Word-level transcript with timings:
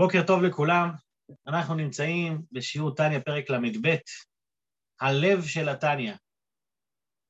בוקר 0.00 0.18
טוב 0.26 0.42
לכולם, 0.42 0.90
אנחנו 1.46 1.74
נמצאים 1.74 2.42
בשיעור 2.52 2.94
טניה, 2.94 3.20
פרק 3.20 3.50
ל"ב, 3.50 3.96
הלב 5.00 5.44
של 5.44 5.68
הטניה. 5.68 6.16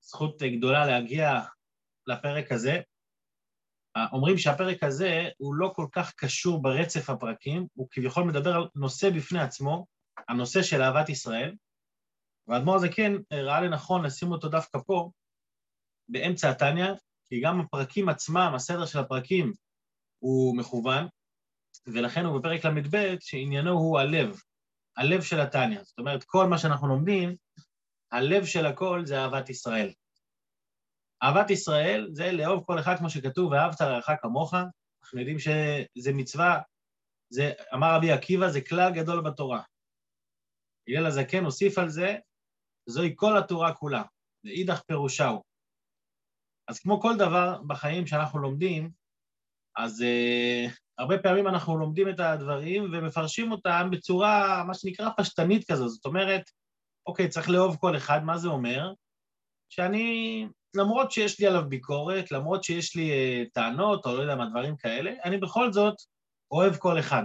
זכות 0.00 0.42
גדולה 0.42 0.86
להגיע 0.86 1.40
לפרק 2.06 2.52
הזה. 2.52 2.80
אומרים 4.12 4.38
שהפרק 4.38 4.82
הזה 4.82 5.28
הוא 5.38 5.54
לא 5.54 5.72
כל 5.74 5.86
כך 5.92 6.12
קשור 6.16 6.62
ברצף 6.62 7.10
הפרקים, 7.10 7.66
הוא 7.74 7.88
כביכול 7.90 8.24
מדבר 8.24 8.50
על 8.54 8.68
נושא 8.74 9.10
בפני 9.16 9.40
עצמו, 9.40 9.86
הנושא 10.28 10.62
של 10.62 10.82
אהבת 10.82 11.08
ישראל, 11.08 11.54
והאדמו"ר 12.48 12.76
הזה 12.76 12.88
כן 12.96 13.12
ראה 13.32 13.60
לנכון 13.60 14.04
לשים 14.04 14.32
אותו 14.32 14.48
דווקא 14.48 14.78
פה, 14.86 15.10
באמצע 16.08 16.50
הטניה, 16.50 16.94
כי 17.28 17.40
גם 17.40 17.60
הפרקים 17.60 18.08
עצמם, 18.08 18.52
הסדר 18.54 18.86
של 18.86 18.98
הפרקים 18.98 19.52
הוא 20.18 20.56
מכוון, 20.56 21.06
ולכן 21.94 22.24
הוא 22.24 22.38
בפרק 22.38 22.64
ל"ב, 22.64 23.16
שעניינו 23.20 23.70
הוא 23.70 23.98
הלב, 23.98 24.40
הלב 24.96 25.22
של 25.22 25.40
התניא. 25.40 25.82
זאת 25.82 25.98
אומרת, 25.98 26.24
כל 26.24 26.46
מה 26.46 26.58
שאנחנו 26.58 26.88
לומדים, 26.88 27.36
הלב 28.12 28.44
של 28.44 28.66
הכל 28.66 29.02
זה 29.04 29.18
אהבת 29.18 29.48
ישראל. 29.50 29.92
אהבת 31.22 31.50
ישראל 31.50 32.08
זה 32.12 32.32
לאהוב 32.32 32.64
כל 32.64 32.78
אחד, 32.78 32.94
כמו 32.98 33.10
שכתוב, 33.10 33.52
ואהבת 33.52 33.80
לרעך 33.80 34.10
כמוך. 34.22 34.54
אנחנו 34.54 35.18
יודעים 35.18 35.38
שזה 35.38 36.12
מצווה, 36.12 36.60
זה, 37.30 37.52
אמר 37.74 37.96
רבי 37.96 38.12
עקיבא, 38.12 38.48
זה 38.48 38.60
כלל 38.60 38.92
גדול 38.94 39.20
בתורה. 39.20 39.62
הלל 40.88 41.06
הזקן 41.06 41.44
הוסיף 41.44 41.78
על 41.78 41.88
זה, 41.88 42.16
זוהי 42.86 43.12
כל 43.16 43.38
התורה 43.38 43.74
כולה, 43.74 44.02
ואידך 44.44 44.82
פירושהו. 44.82 45.42
אז 46.68 46.80
כמו 46.80 47.00
כל 47.00 47.16
דבר 47.18 47.62
בחיים 47.66 48.06
שאנחנו 48.06 48.38
לומדים, 48.38 48.90
אז 49.76 50.00
uh, 50.00 50.72
הרבה 50.98 51.18
פעמים 51.18 51.48
אנחנו 51.48 51.78
לומדים 51.78 52.08
את 52.08 52.20
הדברים 52.20 52.90
ומפרשים 52.92 53.52
אותם 53.52 53.88
בצורה, 53.92 54.64
מה 54.64 54.74
שנקרא, 54.74 55.10
פשטנית 55.16 55.70
כזו. 55.70 55.88
זאת 55.88 56.04
אומרת, 56.04 56.42
אוקיי, 57.06 57.28
צריך 57.28 57.50
לאהוב 57.50 57.76
כל 57.80 57.96
אחד, 57.96 58.24
מה 58.24 58.38
זה 58.38 58.48
אומר? 58.48 58.92
שאני, 59.68 60.46
למרות 60.76 61.12
שיש 61.12 61.40
לי 61.40 61.46
עליו 61.46 61.68
ביקורת, 61.68 62.32
למרות 62.32 62.64
שיש 62.64 62.96
לי 62.96 63.10
uh, 63.10 63.50
טענות, 63.52 64.06
או 64.06 64.16
לא 64.16 64.22
יודע 64.22 64.36
מה, 64.36 64.46
דברים 64.50 64.76
כאלה, 64.76 65.12
אני 65.24 65.38
בכל 65.38 65.72
זאת 65.72 65.94
אוהב 66.50 66.76
כל 66.76 66.98
אחד. 66.98 67.22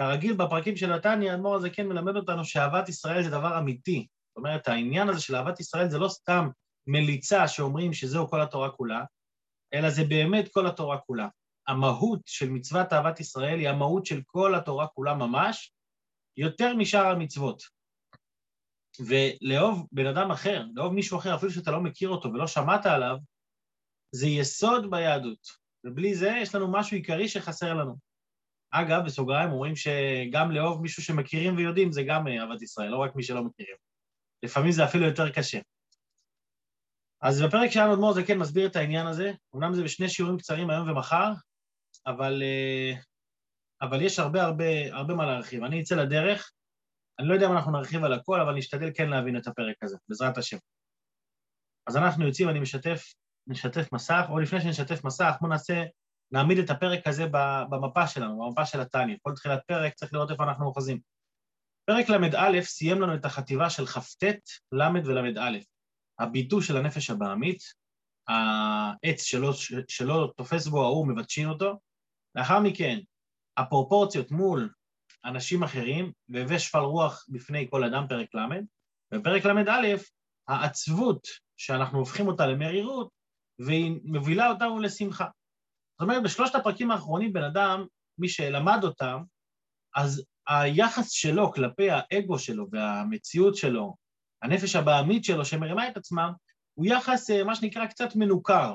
כרגיל, 0.00 0.34
בפרקים 0.34 0.76
של 0.76 0.94
נתניה, 0.94 1.32
האדמו"ר 1.32 1.54
הזה 1.54 1.70
כן 1.70 1.86
מלמד 1.86 2.16
אותנו 2.16 2.44
שאהבת 2.44 2.88
ישראל 2.88 3.22
זה 3.22 3.30
דבר 3.30 3.58
אמיתי. 3.58 4.06
זאת 4.28 4.36
אומרת, 4.36 4.68
העניין 4.68 5.08
הזה 5.08 5.20
של 5.20 5.36
אהבת 5.36 5.60
ישראל 5.60 5.88
זה 5.88 5.98
לא 5.98 6.08
סתם 6.08 6.48
מליצה 6.86 7.48
שאומרים 7.48 7.92
שזהו 7.92 8.28
כל 8.28 8.40
התורה 8.40 8.70
כולה, 8.70 9.04
אלא 9.74 9.90
זה 9.90 10.04
באמת 10.04 10.48
כל 10.52 10.66
התורה 10.66 10.98
כולה. 10.98 11.28
המהות 11.68 12.20
של 12.26 12.50
מצוות 12.50 12.92
אהבת 12.92 13.20
ישראל 13.20 13.58
היא 13.58 13.68
המהות 13.68 14.06
של 14.06 14.20
כל 14.26 14.54
התורה 14.54 14.86
כולה 14.86 15.14
ממש, 15.14 15.72
יותר 16.36 16.76
משאר 16.76 17.06
המצוות. 17.06 17.62
ולאהוב 19.00 19.86
בן 19.92 20.06
אדם 20.06 20.30
אחר, 20.30 20.64
לאהוב 20.74 20.92
מישהו 20.92 21.18
אחר, 21.18 21.34
אפילו 21.34 21.52
שאתה 21.52 21.70
לא 21.70 21.80
מכיר 21.80 22.08
אותו 22.08 22.28
ולא 22.28 22.46
שמעת 22.46 22.86
עליו, 22.86 23.16
זה 24.14 24.26
יסוד 24.26 24.90
ביהדות. 24.90 25.68
ובלי 25.84 26.14
זה 26.14 26.30
יש 26.42 26.54
לנו 26.54 26.72
משהו 26.72 26.96
עיקרי 26.96 27.28
שחסר 27.28 27.74
לנו. 27.74 27.96
אגב, 28.70 29.04
בסוגריים 29.06 29.50
אומרים 29.50 29.76
שגם 29.76 30.50
לאהוב 30.50 30.82
מישהו 30.82 31.02
שמכירים 31.02 31.56
ויודעים 31.56 31.92
זה 31.92 32.02
גם 32.02 32.28
אהבת 32.28 32.62
ישראל, 32.62 32.88
לא 32.88 32.98
רק 32.98 33.16
מי 33.16 33.22
שלא 33.22 33.44
מכירים. 33.44 33.76
לפעמים 34.42 34.72
זה 34.72 34.84
אפילו 34.84 35.06
יותר 35.06 35.30
קשה. 35.30 35.58
אז 37.20 37.42
בפרק 37.42 37.70
שלנו 37.70 37.94
אדמו"ר 37.94 38.12
זה 38.12 38.24
כן 38.24 38.38
מסביר 38.38 38.66
את 38.66 38.76
העניין 38.76 39.06
הזה, 39.06 39.32
אמנם 39.56 39.74
זה 39.74 39.82
בשני 39.82 40.08
שיעורים 40.08 40.38
קצרים 40.38 40.70
היום 40.70 40.90
ומחר, 40.90 41.32
אבל, 42.08 42.42
אה, 42.42 43.00
אבל 43.82 44.02
יש 44.02 44.18
הרבה 44.18 44.42
הרבה 44.42 44.94
הרבה 44.94 45.14
מה 45.14 45.26
להרחיב. 45.26 45.64
אני 45.64 45.82
אצא 45.82 45.94
לדרך, 45.94 46.52
אני 47.18 47.28
לא 47.28 47.34
יודע 47.34 47.46
אם 47.46 47.52
אנחנו 47.52 47.72
נרחיב 47.72 48.04
על 48.04 48.12
הכל, 48.12 48.40
אבל 48.40 48.54
נשתדל 48.54 48.90
כן 48.94 49.08
להבין 49.08 49.36
את 49.36 49.46
הפרק 49.46 49.76
הזה, 49.82 49.96
בעזרת 50.08 50.38
השם. 50.38 50.56
אז 51.88 51.96
אנחנו 51.96 52.26
יוצאים, 52.26 52.48
אני 52.48 52.60
משתף, 52.60 53.04
נשתף 53.46 53.92
מסך, 53.92 54.24
או 54.28 54.38
לפני 54.38 54.60
שנשתף 54.60 55.04
מסך, 55.04 55.34
בואו 55.40 55.50
נעשה, 55.50 55.84
נעמיד 56.32 56.58
את 56.58 56.70
הפרק 56.70 57.06
הזה 57.06 57.26
במפה 57.70 58.06
שלנו, 58.06 58.38
במפה 58.38 58.66
של 58.66 58.80
התניא. 58.80 59.16
כל 59.22 59.32
תחילת 59.34 59.60
פרק 59.66 59.94
צריך 59.94 60.14
לראות 60.14 60.30
איפה 60.30 60.44
אנחנו 60.44 60.66
אוחזים. 60.66 61.00
פרק 61.84 62.08
ל"א 62.08 62.60
סיים 62.62 63.00
לנו 63.00 63.14
את 63.14 63.24
החטיבה 63.24 63.70
של 63.70 63.86
כ"ט, 63.86 64.24
ל' 64.72 65.06
ול"א. 65.06 65.58
הביטוי 66.18 66.62
של 66.62 66.76
הנפש 66.76 67.10
הבעמית, 67.10 67.58
העץ 68.28 69.22
שלא, 69.22 69.52
שלא 69.88 70.32
תופס 70.36 70.66
בו 70.66 70.84
ההוא 70.84 71.08
מבטשין 71.08 71.48
אותו, 71.48 71.78
לאחר 72.38 72.60
מכן 72.60 72.98
הפרופורציות 73.56 74.30
מול 74.30 74.72
אנשים 75.24 75.62
אחרים, 75.62 76.12
והווה 76.28 76.58
שפל 76.58 76.78
רוח 76.78 77.24
בפני 77.28 77.66
כל 77.70 77.84
אדם, 77.84 78.06
פרק 78.08 78.34
ל', 78.34 78.38
בפרק 79.14 79.44
ל"א, 79.44 79.96
העצבות 80.48 81.26
שאנחנו 81.56 81.98
הופכים 81.98 82.26
אותה 82.26 82.46
למרירות, 82.46 83.10
והיא 83.58 84.00
מובילה 84.04 84.50
אותנו 84.50 84.78
לשמחה. 84.78 85.24
זאת 85.24 86.00
אומרת, 86.00 86.22
בשלושת 86.22 86.54
הפרקים 86.54 86.90
האחרונים 86.90 87.32
בן 87.32 87.42
אדם, 87.42 87.86
מי 88.18 88.28
שלמד 88.28 88.84
אותם, 88.84 89.22
אז 89.96 90.24
היחס 90.48 91.10
שלו 91.10 91.52
כלפי 91.52 91.88
האגו 91.90 92.38
שלו 92.38 92.66
והמציאות 92.72 93.56
שלו 93.56 93.94
הנפש 94.42 94.76
הבעמית 94.76 95.24
שלו 95.24 95.44
שמרימה 95.44 95.88
את 95.88 95.96
עצמה, 95.96 96.30
הוא 96.74 96.86
יחס, 96.86 97.30
אה, 97.30 97.44
מה 97.44 97.54
שנקרא, 97.54 97.86
קצת 97.86 98.16
מנוכר. 98.16 98.74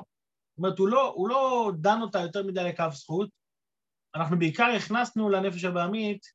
זאת 0.50 0.58
אומרת, 0.58 0.78
הוא 0.78 0.88
לא, 0.88 1.12
הוא 1.16 1.28
לא 1.28 1.72
דן 1.80 1.98
אותה 2.02 2.20
יותר 2.20 2.42
מדי 2.42 2.64
לקו 2.64 2.84
זכות, 2.92 3.43
אנחנו 4.14 4.38
בעיקר 4.38 4.64
הכנסנו 4.76 5.28
לנפש 5.30 5.64
הבעמית, 5.64 6.26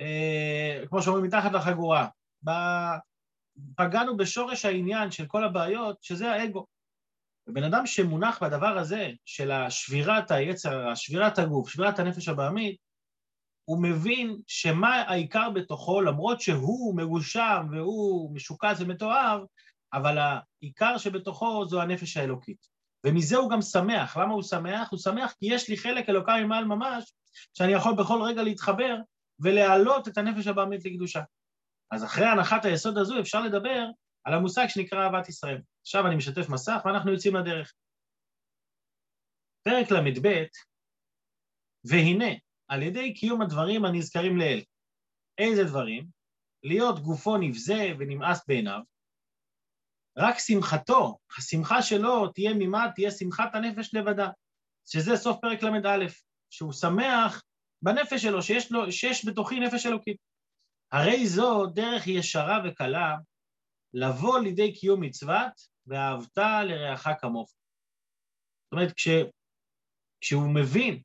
אה, 0.00 0.84
כמו 0.88 1.02
שאומרים, 1.02 1.24
מתחת 1.24 1.52
לחגורה. 1.52 2.08
פגענו 3.76 4.16
בשורש 4.16 4.64
העניין 4.64 5.10
של 5.10 5.26
כל 5.26 5.44
הבעיות, 5.44 5.96
שזה 6.02 6.32
האגו. 6.32 6.66
ובן 7.46 7.64
אדם 7.64 7.86
שמונח 7.86 8.42
בדבר 8.42 8.78
הזה, 8.78 9.10
של 9.24 9.50
השבירת 9.50 10.30
היצר, 10.30 10.94
שבירת 10.94 11.38
הגוף, 11.38 11.68
שבירת 11.68 11.98
הנפש 11.98 12.28
הבעמית, 12.28 12.76
הוא 13.64 13.82
מבין 13.82 14.40
שמה 14.46 15.02
העיקר 15.02 15.50
בתוכו, 15.50 16.00
למרות 16.00 16.40
שהוא 16.40 16.96
מגושם 16.96 17.66
והוא 17.72 18.34
משוקץ 18.34 18.76
ומתואר, 18.80 19.44
אבל 19.92 20.18
העיקר 20.18 20.98
שבתוכו 20.98 21.68
זו 21.68 21.82
הנפש 21.82 22.16
האלוקית. 22.16 22.73
ומזה 23.04 23.36
הוא 23.36 23.50
גם 23.50 23.62
שמח. 23.62 24.16
למה 24.16 24.34
הוא 24.34 24.42
שמח? 24.42 24.88
הוא 24.90 24.98
שמח 24.98 25.32
כי 25.32 25.46
יש 25.54 25.68
לי 25.68 25.76
חלק 25.76 26.08
אלוקאי 26.08 26.44
ממעל 26.44 26.64
ממש, 26.64 27.14
שאני 27.54 27.72
יכול 27.72 27.94
בכל 27.98 28.22
רגע 28.22 28.42
להתחבר 28.42 28.96
ולהעלות 29.38 30.08
את 30.08 30.18
הנפש 30.18 30.46
הבאמית 30.46 30.84
לקדושה. 30.84 31.22
אז 31.90 32.04
אחרי 32.04 32.26
הנחת 32.26 32.64
היסוד 32.64 32.98
הזו 32.98 33.20
אפשר 33.20 33.40
לדבר 33.40 33.86
על 34.24 34.34
המושג 34.34 34.66
שנקרא 34.68 35.04
אהבת 35.04 35.28
ישראל. 35.28 35.60
עכשיו 35.80 36.06
אני 36.06 36.16
משתף 36.16 36.48
מסך 36.48 36.82
ואנחנו 36.84 37.12
יוצאים 37.12 37.36
לדרך. 37.36 37.72
פרק 39.62 39.90
ל"ב, 39.90 40.28
והנה, 41.84 42.34
על 42.68 42.82
ידי 42.82 43.14
קיום 43.14 43.42
הדברים 43.42 43.84
הנזכרים 43.84 44.36
לעיל. 44.36 44.64
איזה 45.38 45.64
דברים? 45.64 46.06
להיות 46.62 46.98
גופו 46.98 47.36
נבזה 47.36 47.92
ונמאס 47.98 48.46
בעיניו, 48.48 48.80
רק 50.16 50.38
שמחתו, 50.38 51.18
השמחה 51.38 51.82
שלו 51.82 52.28
תהיה 52.28 52.50
ממה? 52.54 52.86
תהיה 52.94 53.10
שמחת 53.10 53.54
הנפש 53.54 53.94
לבדה, 53.94 54.30
שזה 54.86 55.16
סוף 55.16 55.36
פרק 55.40 55.62
ל"א, 55.62 56.06
שהוא 56.50 56.72
שמח 56.72 57.42
בנפש 57.82 58.22
שלו, 58.22 58.42
שיש, 58.42 58.72
לו, 58.72 58.92
שיש 58.92 59.28
בתוכי 59.28 59.60
נפש 59.60 59.86
אלוקית. 59.86 60.16
הרי 60.92 61.26
זו 61.26 61.66
דרך 61.66 62.06
ישרה 62.06 62.58
וקלה 62.64 63.16
לבוא 63.94 64.38
לידי 64.38 64.74
קיום 64.74 65.00
מצוות 65.00 65.52
ואהבת 65.86 66.38
לרעך 66.38 67.08
כמוך. 67.20 67.50
זאת 68.64 68.72
אומרת, 68.72 68.92
כש, 68.92 69.08
כשהוא 70.20 70.54
מבין 70.54 71.02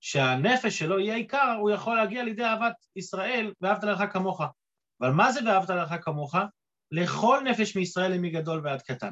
שהנפש 0.00 0.78
שלו 0.78 0.98
יהיה 0.98 1.14
עיקר, 1.14 1.56
הוא 1.60 1.70
יכול 1.70 1.96
להגיע 1.96 2.24
לידי 2.24 2.44
אהבת 2.44 2.74
ישראל, 2.96 3.52
ואהבת 3.60 3.84
לך 3.84 4.12
כמוך. 4.12 4.40
אבל 5.00 5.10
מה 5.10 5.32
זה 5.32 5.40
ואהבת 5.46 5.70
לך 5.70 6.04
כמוך? 6.04 6.34
לכל 6.92 7.40
נפש 7.44 7.76
מישראל 7.76 8.18
מגדול 8.18 8.60
ועד 8.64 8.82
קטן. 8.82 9.10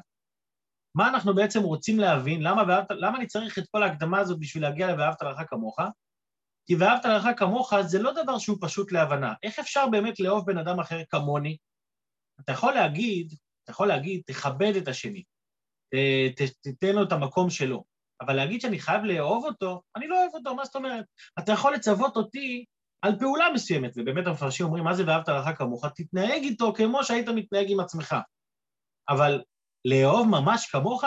מה 0.97 1.09
אנחנו 1.09 1.35
בעצם 1.35 1.63
רוצים 1.63 1.99
להבין? 1.99 2.43
למה, 2.43 2.63
ואהבת, 2.69 2.91
למה 2.91 3.19
אני 3.19 3.27
צריך 3.27 3.59
את 3.59 3.65
כל 3.71 3.83
ההקדמה 3.83 4.19
הזאת 4.19 4.39
בשביל 4.39 4.63
להגיע 4.63 4.87
ל"ואהבת 4.87 5.23
לך 5.23 5.51
כמוך"? 5.51 5.79
כי 6.67 6.77
"ואהבת 6.77 7.05
לך 7.05 7.29
כמוך" 7.37 7.75
זה 7.81 8.03
לא 8.03 8.23
דבר 8.23 8.39
שהוא 8.39 8.59
פשוט 8.61 8.93
להבנה. 8.93 9.35
איך 9.43 9.59
אפשר 9.59 9.89
באמת 9.89 10.21
לאהוב 10.21 10.47
בן 10.47 10.59
אדם 10.59 10.81
אחר 10.81 11.01
כמוני? 11.09 11.57
אתה 12.41 12.53
יכול 12.53 12.75
להגיד, 12.75 13.33
אתה 13.65 13.71
יכול 13.71 13.89
להגיד, 13.89 14.23
תכבד 14.27 14.73
את 14.77 14.89
השני, 14.89 15.23
ת, 15.95 15.95
ת, 16.37 16.43
תתן 16.61 16.95
לו 16.95 17.03
את 17.03 17.13
המקום 17.13 17.51
שלו. 17.51 17.85
אבל 18.21 18.35
להגיד 18.35 18.61
שאני 18.61 18.79
חייב 18.79 19.05
לאהוב 19.05 19.45
אותו, 19.45 19.83
אני 19.97 20.09
לא 20.09 20.21
אוהב 20.21 20.35
אותו, 20.35 20.55
מה 20.55 20.65
זאת 20.65 20.77
אומרת? 20.77 21.05
אתה 21.39 21.53
יכול 21.53 21.75
לצוות 21.75 22.17
אותי 22.17 22.65
על 23.03 23.19
פעולה 23.19 23.45
מסוימת, 23.55 23.93
ובאמת 23.97 24.27
המפרשים 24.27 24.67
אומרים, 24.67 24.85
מה 24.85 24.95
זה 24.95 25.07
ואהבת 25.07 25.29
לך 25.29 25.59
כמוך? 25.59 25.87
תתנהג 25.87 26.43
איתו 26.43 26.73
כמו 26.77 27.05
שהיית 27.05 27.29
מתנהג 27.29 27.67
עם 27.71 27.81
עצמך. 27.81 28.17
אבל 29.09 29.43
לאהוב 29.85 30.29
ממש 30.29 30.67
כמוך? 30.67 31.05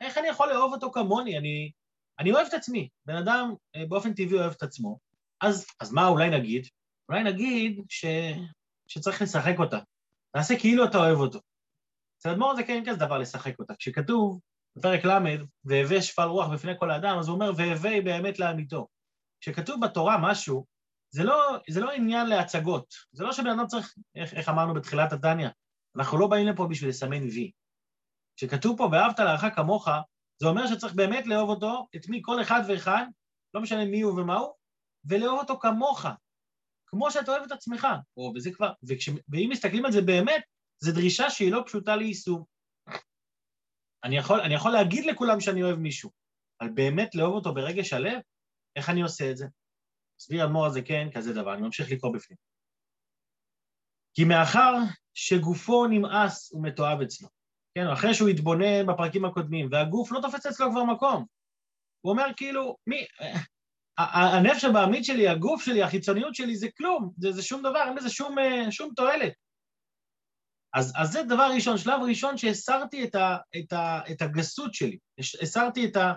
איך 0.00 0.18
אני 0.18 0.28
יכול 0.28 0.48
לאהוב 0.48 0.72
אותו 0.72 0.90
כמוני? 0.92 1.38
אני, 1.38 1.70
אני 2.18 2.32
אוהב 2.32 2.46
את 2.46 2.54
עצמי. 2.54 2.88
בן 3.06 3.16
אדם 3.16 3.54
אה, 3.76 3.86
באופן 3.88 4.14
טבעי 4.14 4.38
אוהב 4.38 4.52
את 4.52 4.62
עצמו, 4.62 4.98
אז, 5.40 5.66
אז 5.80 5.92
מה 5.92 6.08
אולי 6.08 6.30
נגיד? 6.30 6.66
אולי 7.08 7.22
נגיד 7.22 7.82
ש, 7.88 8.04
שצריך 8.86 9.22
לשחק 9.22 9.58
אותה. 9.58 9.78
תעשה 10.32 10.58
כאילו 10.58 10.84
אתה 10.84 10.98
אוהב 10.98 11.18
אותו. 11.18 11.40
אצל 12.18 12.30
אדמו"ר 12.30 12.56
זה 12.56 12.62
כן 12.62 12.82
כזה 12.86 12.98
דבר 12.98 13.18
לשחק 13.18 13.58
אותה. 13.58 13.74
כשכתוב 13.74 14.40
בפרק 14.76 15.04
ל', 15.04 15.44
והווה 15.64 16.02
שפל 16.02 16.22
רוח 16.22 16.48
בפני 16.48 16.72
כל 16.78 16.90
האדם, 16.90 17.18
אז 17.18 17.28
הוא 17.28 17.34
אומר, 17.34 17.52
והווה 17.56 18.00
באמת 18.00 18.38
לאמיתו. 18.38 18.86
כשכתוב 19.40 19.80
בתורה 19.84 20.18
משהו, 20.22 20.66
זה 21.10 21.24
לא, 21.24 21.58
זה 21.70 21.80
לא 21.80 21.90
עניין 21.90 22.26
להצגות. 22.26 22.94
זה 23.12 23.24
לא 23.24 23.32
שבן 23.32 23.50
אדם 23.50 23.66
צריך, 23.66 23.94
איך, 24.14 24.34
איך 24.34 24.48
אמרנו 24.48 24.74
בתחילת 24.74 25.12
התניא, 25.12 25.48
אנחנו 25.96 26.18
לא 26.18 26.26
באים 26.26 26.46
לפה 26.46 26.66
בשביל 26.70 26.90
לסמן 26.90 27.22
וי. 27.22 27.50
כשכתוב 28.36 28.78
פה, 28.78 28.88
ואהבת 28.92 29.18
להערכה 29.18 29.50
כמוך, 29.50 29.88
זה 30.40 30.46
אומר 30.46 30.66
שצריך 30.66 30.94
באמת 30.94 31.26
לאהוב 31.26 31.50
אותו, 31.50 31.86
את 31.96 32.08
מי, 32.08 32.20
כל 32.22 32.42
אחד 32.42 32.60
ואחד, 32.68 33.04
לא 33.54 33.60
משנה 33.60 33.84
מי 33.84 34.00
הוא 34.00 34.20
ומה 34.20 34.36
הוא, 34.36 34.52
ולאהוב 35.04 35.38
אותו 35.38 35.58
כמוך, 35.58 36.06
כמו 36.86 37.10
שאתה 37.10 37.30
אוהב 37.30 37.42
את 37.42 37.52
עצמך. 37.52 37.86
או, 38.16 38.32
וזה 38.36 38.50
כבר, 38.52 38.72
וכש, 38.88 39.08
ואם 39.08 39.48
מסתכלים 39.52 39.84
על 39.84 39.92
זה 39.92 40.02
באמת, 40.02 40.42
זו 40.82 40.92
דרישה 40.92 41.30
שהיא 41.30 41.52
לא 41.52 41.62
פשוטה 41.66 41.96
ליישום. 41.96 42.44
אני 44.04 44.16
יכול, 44.16 44.40
אני 44.40 44.54
יכול 44.54 44.72
להגיד 44.72 45.04
לכולם 45.04 45.40
שאני 45.40 45.62
אוהב 45.62 45.78
מישהו, 45.78 46.10
אבל 46.60 46.70
באמת 46.70 47.14
לאהוב 47.14 47.34
אותו 47.34 47.54
ברגש 47.54 47.92
הלב, 47.92 48.20
איך 48.76 48.90
אני 48.90 49.02
עושה 49.02 49.30
את 49.30 49.36
זה? 49.36 49.46
מסביר 50.20 50.44
אדמו"ר 50.44 50.66
הזה 50.66 50.82
כן, 50.82 51.08
כזה 51.14 51.32
דבר, 51.34 51.54
אני 51.54 51.62
ממשיך 51.62 51.90
לקרוא 51.90 52.14
בפנים. 52.14 52.38
כי 54.14 54.24
מאחר 54.24 54.72
שגופו 55.14 55.86
נמאס 55.86 56.52
ומתועב 56.52 57.00
אצלו, 57.00 57.28
כן, 57.74 57.86
אחרי 57.92 58.14
שהוא 58.14 58.28
התבונן 58.28 58.86
בפרקים 58.86 59.24
הקודמים, 59.24 59.68
והגוף 59.72 60.12
לא 60.12 60.20
תופס 60.22 60.46
אצלו 60.46 60.70
כבר 60.70 60.84
מקום, 60.84 61.24
הוא 62.00 62.12
אומר 62.12 62.26
כאילו, 62.36 62.76
מי, 62.86 63.04
הנפש 63.98 64.64
הבעמית 64.64 65.04
שלי, 65.04 65.28
הגוף 65.28 65.64
שלי, 65.64 65.82
החיצוניות 65.82 66.34
שלי, 66.34 66.56
זה 66.56 66.68
כלום, 66.76 67.12
זה, 67.18 67.32
זה 67.32 67.42
שום 67.42 67.60
דבר, 67.60 67.84
אין 67.86 67.94
בזה 67.94 68.10
שום, 68.10 68.36
שום 68.70 68.92
תועלת. 68.96 69.32
אז, 70.74 70.92
אז 70.96 71.12
זה 71.12 71.22
דבר 71.22 71.48
ראשון, 71.54 71.78
שלב 71.78 72.00
ראשון 72.08 72.38
שהסרתי 72.38 73.04
את, 73.04 73.14
ה, 73.14 73.36
את, 73.58 73.72
ה, 73.72 74.00
את 74.10 74.22
הגסות 74.22 74.74
שלי, 74.74 74.98
הסרתי 75.42 75.86
את, 75.86 75.96
ה, 75.96 76.12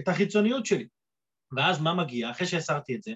את 0.00 0.08
החיצוניות 0.08 0.66
שלי. 0.66 0.88
ואז 1.56 1.80
מה 1.80 1.94
מגיע? 1.94 2.30
אחרי 2.30 2.46
שהסרתי 2.46 2.96
את 2.96 3.02
זה, 3.02 3.12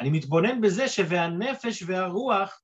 אני 0.00 0.10
מתבונן 0.10 0.60
בזה 0.60 0.88
ש"והנפש 0.88 1.82
והרוח, 1.86 2.60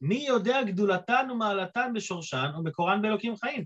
מי 0.00 0.26
יודע 0.26 0.62
גדולתן 0.62 1.28
ומעלתן 1.30 1.92
בשורשן 1.94 2.50
ומקורן 2.58 3.02
באלוקים 3.02 3.36
חיים. 3.36 3.64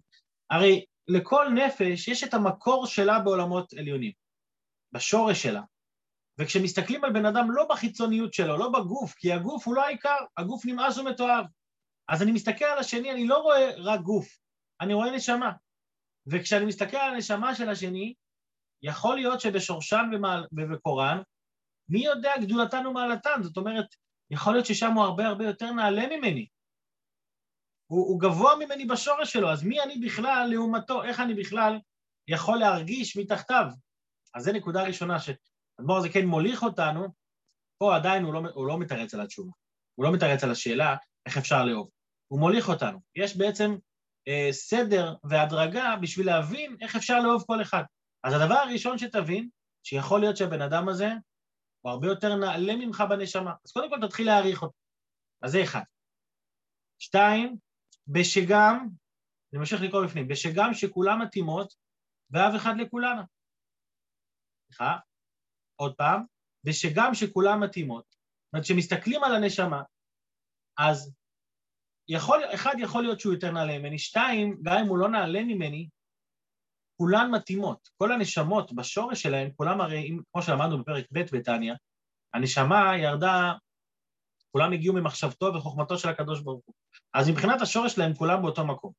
הרי 0.50 0.84
לכל 1.08 1.48
נפש 1.54 2.08
יש 2.08 2.24
את 2.24 2.34
המקור 2.34 2.86
שלה 2.86 3.18
בעולמות 3.18 3.72
עליונים, 3.72 4.12
בשורש 4.92 5.42
שלה. 5.42 5.62
וכשמסתכלים 6.38 7.04
על 7.04 7.12
בן 7.12 7.26
אדם 7.26 7.50
לא 7.50 7.66
בחיצוניות 7.70 8.34
שלו, 8.34 8.56
לא 8.56 8.68
בגוף, 8.68 9.14
כי 9.14 9.32
הגוף 9.32 9.66
הוא 9.66 9.74
לא 9.74 9.84
העיקר, 9.84 10.16
הגוף 10.36 10.66
נמאס 10.66 10.98
ומתועב. 10.98 11.44
אז 12.08 12.22
אני 12.22 12.32
מסתכל 12.32 12.64
על 12.64 12.78
השני, 12.78 13.12
אני 13.12 13.26
לא 13.26 13.38
רואה 13.38 13.70
רק 13.76 14.00
גוף, 14.00 14.38
אני 14.80 14.94
רואה 14.94 15.10
נשמה. 15.10 15.52
וכשאני 16.26 16.64
מסתכל 16.64 16.96
על 16.96 17.14
הנשמה 17.14 17.54
של 17.54 17.68
השני, 17.68 18.14
יכול 18.82 19.16
להיות 19.16 19.40
שבשורשן 19.40 20.10
ובקורן, 20.52 21.22
מי 21.92 22.04
יודע 22.04 22.32
גדולתן 22.40 22.86
ומעלתן? 22.86 23.42
זאת 23.42 23.56
אומרת, 23.56 23.86
יכול 24.30 24.52
להיות 24.52 24.66
ששם 24.66 24.92
הוא 24.92 25.04
הרבה 25.04 25.26
הרבה 25.26 25.44
יותר 25.44 25.72
נעלה 25.72 26.16
ממני. 26.16 26.46
הוא, 27.86 28.08
הוא 28.08 28.20
גבוה 28.20 28.56
ממני 28.56 28.84
בשורש 28.84 29.32
שלו, 29.32 29.52
אז 29.52 29.64
מי 29.64 29.82
אני 29.82 29.98
בכלל 29.98 30.48
לעומתו? 30.50 31.04
איך 31.04 31.20
אני 31.20 31.34
בכלל 31.34 31.78
יכול 32.28 32.58
להרגיש 32.58 33.16
מתחתיו? 33.16 33.64
אז 34.34 34.44
זו 34.44 34.52
נקודה 34.52 34.82
ראשונה, 34.82 35.16
שאדמו"ר 35.20 35.96
הזה 35.96 36.08
כן 36.08 36.26
מוליך 36.26 36.62
אותנו, 36.62 37.06
פה 37.78 37.96
עדיין 37.96 38.24
הוא 38.24 38.34
לא, 38.34 38.42
הוא 38.54 38.66
לא 38.66 38.78
מתרץ 38.78 39.14
על 39.14 39.20
התשובה, 39.20 39.52
הוא 39.94 40.04
לא 40.04 40.12
מתרץ 40.12 40.44
על 40.44 40.50
השאלה 40.50 40.96
איך 41.26 41.38
אפשר 41.38 41.64
לאהוב. 41.64 41.90
הוא 42.28 42.40
מוליך 42.40 42.68
אותנו. 42.68 43.00
יש 43.16 43.36
בעצם 43.36 43.76
אה, 44.28 44.48
סדר 44.52 45.14
והדרגה 45.24 45.96
בשביל 46.02 46.26
להבין 46.26 46.76
איך 46.80 46.96
אפשר 46.96 47.20
לאהוב 47.20 47.44
כל 47.46 47.62
אחד. 47.62 47.82
אז 48.24 48.34
הדבר 48.34 48.54
הראשון 48.54 48.98
שתבין, 48.98 49.48
שיכול 49.82 50.20
להיות 50.20 50.36
שהבן 50.36 50.62
אדם 50.62 50.88
הזה 50.88 51.12
הוא 51.82 51.92
הרבה 51.92 52.06
יותר 52.06 52.36
נעלה 52.36 52.76
ממך 52.76 53.04
בנשמה. 53.10 53.54
אז 53.64 53.72
קודם 53.72 53.90
כל 53.90 54.06
תתחיל 54.06 54.26
להעריך 54.26 54.62
אותו. 54.62 54.74
אז 55.42 55.52
זה 55.52 55.62
אחד. 55.62 55.82
שתיים, 56.98 57.56
בשגם, 58.06 58.88
אני 59.52 59.58
ממשיך 59.58 59.82
לקרוא 59.82 60.06
בפנים, 60.06 60.28
בשגם 60.28 60.74
שכולם 60.74 61.22
מתאימות, 61.22 61.74
ואב 62.30 62.54
אחד 62.56 62.74
לכולנה. 62.78 63.24
סליחה, 64.66 64.96
עוד 65.76 65.94
פעם, 65.94 66.24
בשגם 66.64 67.14
שכולם 67.14 67.60
מתאימות. 67.60 68.04
זאת 68.10 68.52
אומרת, 68.52 68.64
כשמסתכלים 68.64 69.24
על 69.24 69.34
הנשמה, 69.34 69.82
אז 70.78 71.14
יכול, 72.08 72.40
אחד 72.54 72.74
יכול 72.78 73.02
להיות 73.02 73.20
שהוא 73.20 73.34
יותר 73.34 73.50
נעלה 73.50 73.78
ממני, 73.78 73.98
שתיים, 73.98 74.60
גם 74.62 74.78
אם 74.78 74.88
הוא 74.88 74.98
לא 74.98 75.08
נעלה 75.08 75.44
ממני, 75.44 75.88
כולן 77.02 77.30
מתאימות. 77.30 77.88
כל 77.98 78.12
הנשמות 78.12 78.72
בשורש 78.72 79.22
שלהן, 79.22 79.50
כולם 79.56 79.80
הרי, 79.80 80.10
כמו 80.32 80.42
שלמדנו 80.42 80.78
בפרק 80.78 81.04
ב' 81.12 81.20
בתניא, 81.32 81.74
הנשמה 82.34 82.98
ירדה, 82.98 83.52
כולם 84.52 84.72
הגיעו 84.72 84.94
ממחשבתו 84.94 85.54
וחוכמתו 85.54 85.98
של 85.98 86.08
הקדוש 86.08 86.40
ברוך 86.40 86.62
הוא. 86.66 86.74
אז 87.14 87.28
מבחינת 87.28 87.60
השורש 87.60 87.92
שלהם 87.94 88.14
כולם 88.14 88.42
באותו 88.42 88.66
מקום. 88.66 88.92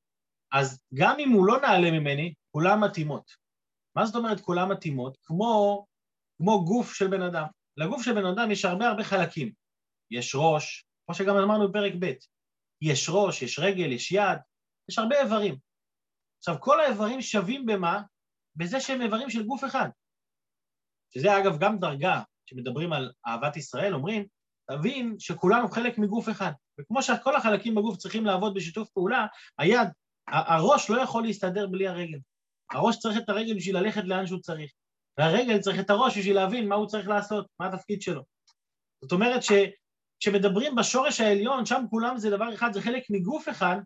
אז 0.54 0.84
גם 0.94 1.16
אם 1.20 1.30
הוא 1.30 1.46
לא 1.46 1.62
נעלה 1.62 1.92
ממני, 1.92 2.34
כולם 2.52 2.84
מתאימות. 2.84 3.32
מה 3.96 4.06
זאת 4.06 4.16
אומרת 4.16 4.42
כולם 4.42 4.72
מתאימות? 4.72 5.18
כמו, 5.24 5.86
כמו 6.38 6.66
גוף 6.66 6.94
של 6.94 7.08
בן 7.08 7.22
אדם. 7.22 7.46
לגוף 7.78 8.04
של 8.04 8.14
בן 8.14 8.26
אדם 8.26 8.52
יש 8.52 8.66
הרבה 8.66 8.88
הרבה 8.88 9.04
חלקים. 9.04 9.52
יש 10.12 10.36
ראש, 10.36 10.86
כמו 11.06 11.16
שגם 11.16 11.38
אמרנו 11.38 11.70
בפרק 11.70 11.94
ב', 12.00 12.12
יש 12.82 13.10
ראש, 13.10 13.42
יש 13.42 13.60
רגל, 13.60 13.92
יש 13.92 14.12
יד, 14.12 14.38
יש 14.90 15.00
הרבה 15.00 15.22
איברים. 15.22 15.58
עכשיו, 16.44 16.60
כל 16.60 16.80
האיברים 16.80 17.22
שווים 17.22 17.66
במה? 17.66 18.02
בזה 18.56 18.80
שהם 18.80 19.02
איברים 19.02 19.30
של 19.30 19.44
גוף 19.44 19.64
אחד. 19.64 19.90
שזה 21.14 21.38
אגב 21.38 21.58
גם 21.60 21.80
דרגה, 21.80 22.22
כשמדברים 22.46 22.94
על 22.94 23.12
אהבת 23.28 23.58
ישראל, 23.58 23.94
אומרים, 23.94 24.26
תבין 24.72 25.16
שכולנו 25.20 25.68
חלק 25.68 25.98
מגוף 25.98 26.30
אחד. 26.30 26.52
וכמו 26.80 27.04
שכל 27.04 27.36
החלקים 27.36 27.76
בגוף 27.76 27.98
צריכים 27.98 28.26
לעבוד 28.26 28.54
בשיתוף 28.54 28.90
פעולה, 28.90 29.26
היד, 29.58 29.88
הראש 30.28 30.90
לא 30.90 31.02
יכול 31.02 31.24
להסתדר 31.24 31.68
בלי 31.68 31.88
הרגל. 31.88 32.20
הראש 32.72 33.00
צריך 33.00 33.18
את 33.18 33.30
הרגל 33.30 33.56
בשביל 33.56 33.78
ללכת 33.78 34.04
לאן 34.04 34.28
שהוא 34.28 34.40
צריך, 34.40 34.72
והרגל 35.18 35.60
צריך 35.60 35.80
את 35.80 35.90
הראש 35.90 36.18
בשביל 36.18 36.36
להבין 36.36 36.70
מה 36.70 36.76
הוא 36.76 36.88
צריך 36.88 37.08
לעשות, 37.08 37.48
מה 37.60 37.68
התפקיד 37.68 38.02
שלו. 38.02 38.24
זאת 39.02 39.12
אומרת 39.12 39.42
שכשמדברים 39.44 40.76
בשורש 40.76 41.22
העליון, 41.22 41.66
שם 41.66 41.84
כולם 41.90 42.18
זה 42.18 42.30
דבר 42.30 42.54
אחד, 42.54 42.74
זה 42.74 42.82
חלק 42.82 43.04
מגוף 43.10 43.50
אחד, 43.50 43.78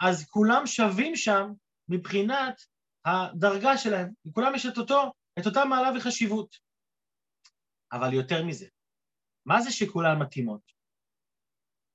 אז 0.00 0.26
כולם 0.30 0.66
שווים 0.66 1.16
שם 1.16 1.52
מבחינת 1.92 2.60
הדרגה 3.04 3.76
שלהם. 3.76 4.12
לכולם 4.24 4.54
יש 4.54 4.66
את, 4.66 4.78
אותו, 4.78 5.12
את 5.38 5.46
אותה 5.46 5.64
מעלה 5.64 5.88
וחשיבות. 5.96 6.56
אבל 7.92 8.12
יותר 8.12 8.44
מזה, 8.44 8.66
מה 9.46 9.60
זה 9.60 9.70
שכולן 9.70 10.18
מתאימות? 10.22 10.72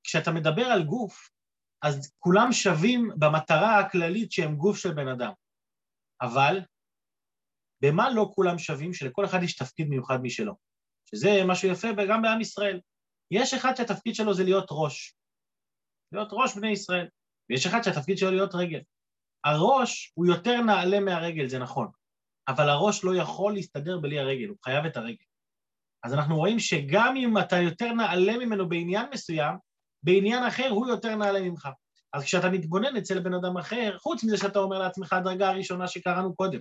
כשאתה 0.04 0.32
מדבר 0.32 0.66
על 0.66 0.84
גוף, 0.84 1.30
אז 1.82 2.14
כולם 2.20 2.52
שווים 2.52 3.10
במטרה 3.20 3.80
הכללית 3.80 4.32
שהם 4.32 4.56
גוף 4.56 4.78
של 4.78 4.94
בן 4.94 5.08
אדם. 5.08 5.32
אבל 6.22 6.60
במה 7.82 8.10
לא 8.10 8.32
כולם 8.36 8.58
שווים? 8.58 8.94
שלכל 8.94 9.26
אחד 9.26 9.40
יש 9.44 9.56
תפקיד 9.56 9.88
מיוחד 9.88 10.18
משלו. 10.22 10.54
שזה 11.10 11.30
משהו 11.48 11.70
יפה 11.70 11.88
גם 12.10 12.22
בעם 12.22 12.42
ישראל. 12.42 12.82
יש 13.32 13.54
אחד 13.54 13.76
שהתפקיד 13.76 14.16
שלו 14.16 14.34
זה 14.34 14.44
להיות 14.44 14.68
ראש. 14.72 15.16
להיות 16.12 16.30
ראש 16.32 16.58
בני 16.58 16.72
ישראל. 16.72 17.08
ויש 17.50 17.66
אחד 17.66 17.82
שהתפקיד 17.84 18.18
שלו 18.18 18.32
להיות 18.32 18.56
רגל. 18.56 18.82
הראש 19.48 20.12
הוא 20.16 20.26
יותר 20.26 20.62
נעלה 20.62 21.00
מהרגל, 21.00 21.48
זה 21.48 21.60
נכון, 21.60 21.88
אבל 22.48 22.70
הראש 22.70 23.04
לא 23.04 23.16
יכול 23.16 23.54
להסתדר 23.54 23.98
בלי 23.98 24.20
הרגל, 24.20 24.48
הוא 24.48 24.58
חייב 24.64 24.86
את 24.86 24.98
הרגל. 24.98 25.24
אז 26.04 26.14
אנחנו 26.14 26.36
רואים 26.36 26.60
שגם 26.60 27.16
אם 27.16 27.38
אתה 27.38 27.58
יותר 27.58 27.94
נעלה 27.94 28.38
ממנו 28.38 28.70
בעניין 28.70 29.06
מסוים, 29.14 29.56
בעניין 30.04 30.44
אחר 30.44 30.70
הוא 30.70 30.88
יותר 30.88 31.16
נעלה 31.16 31.42
ממך. 31.42 31.70
אז 32.14 32.24
כשאתה 32.24 32.50
מתבונן 32.50 32.98
אצל 32.98 33.20
בן 33.20 33.34
אדם 33.34 33.58
אחר, 33.58 33.98
חוץ 33.98 34.24
מזה 34.24 34.38
שאתה 34.38 34.60
אומר 34.60 34.80
לעצמך, 34.80 35.14
הדרגה 35.14 35.50
הראשונה 35.50 35.88
שקראנו 35.88 36.36
קודם, 36.36 36.60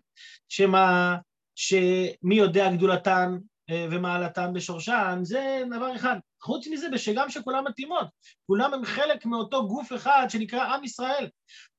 שמה, 0.49 1.17
שמי 1.55 2.35
יודע 2.35 2.73
גדולתן 2.73 3.37
אה, 3.71 3.87
ומעלתן 3.91 4.53
בשורשן, 4.53 5.19
זה 5.23 5.63
דבר 5.77 5.97
אחד. 5.97 6.17
חוץ 6.43 6.67
מזה, 6.67 6.99
שגם 6.99 7.31
שכולם 7.31 7.65
מתאימות, 7.65 8.07
כולם 8.47 8.75
הם 8.75 8.85
חלק 8.85 9.27
מאותו 9.27 9.69
גוף 9.69 9.93
אחד 9.93 10.27
שנקרא 10.29 10.75
עם 10.75 10.85
ישראל. 10.85 11.29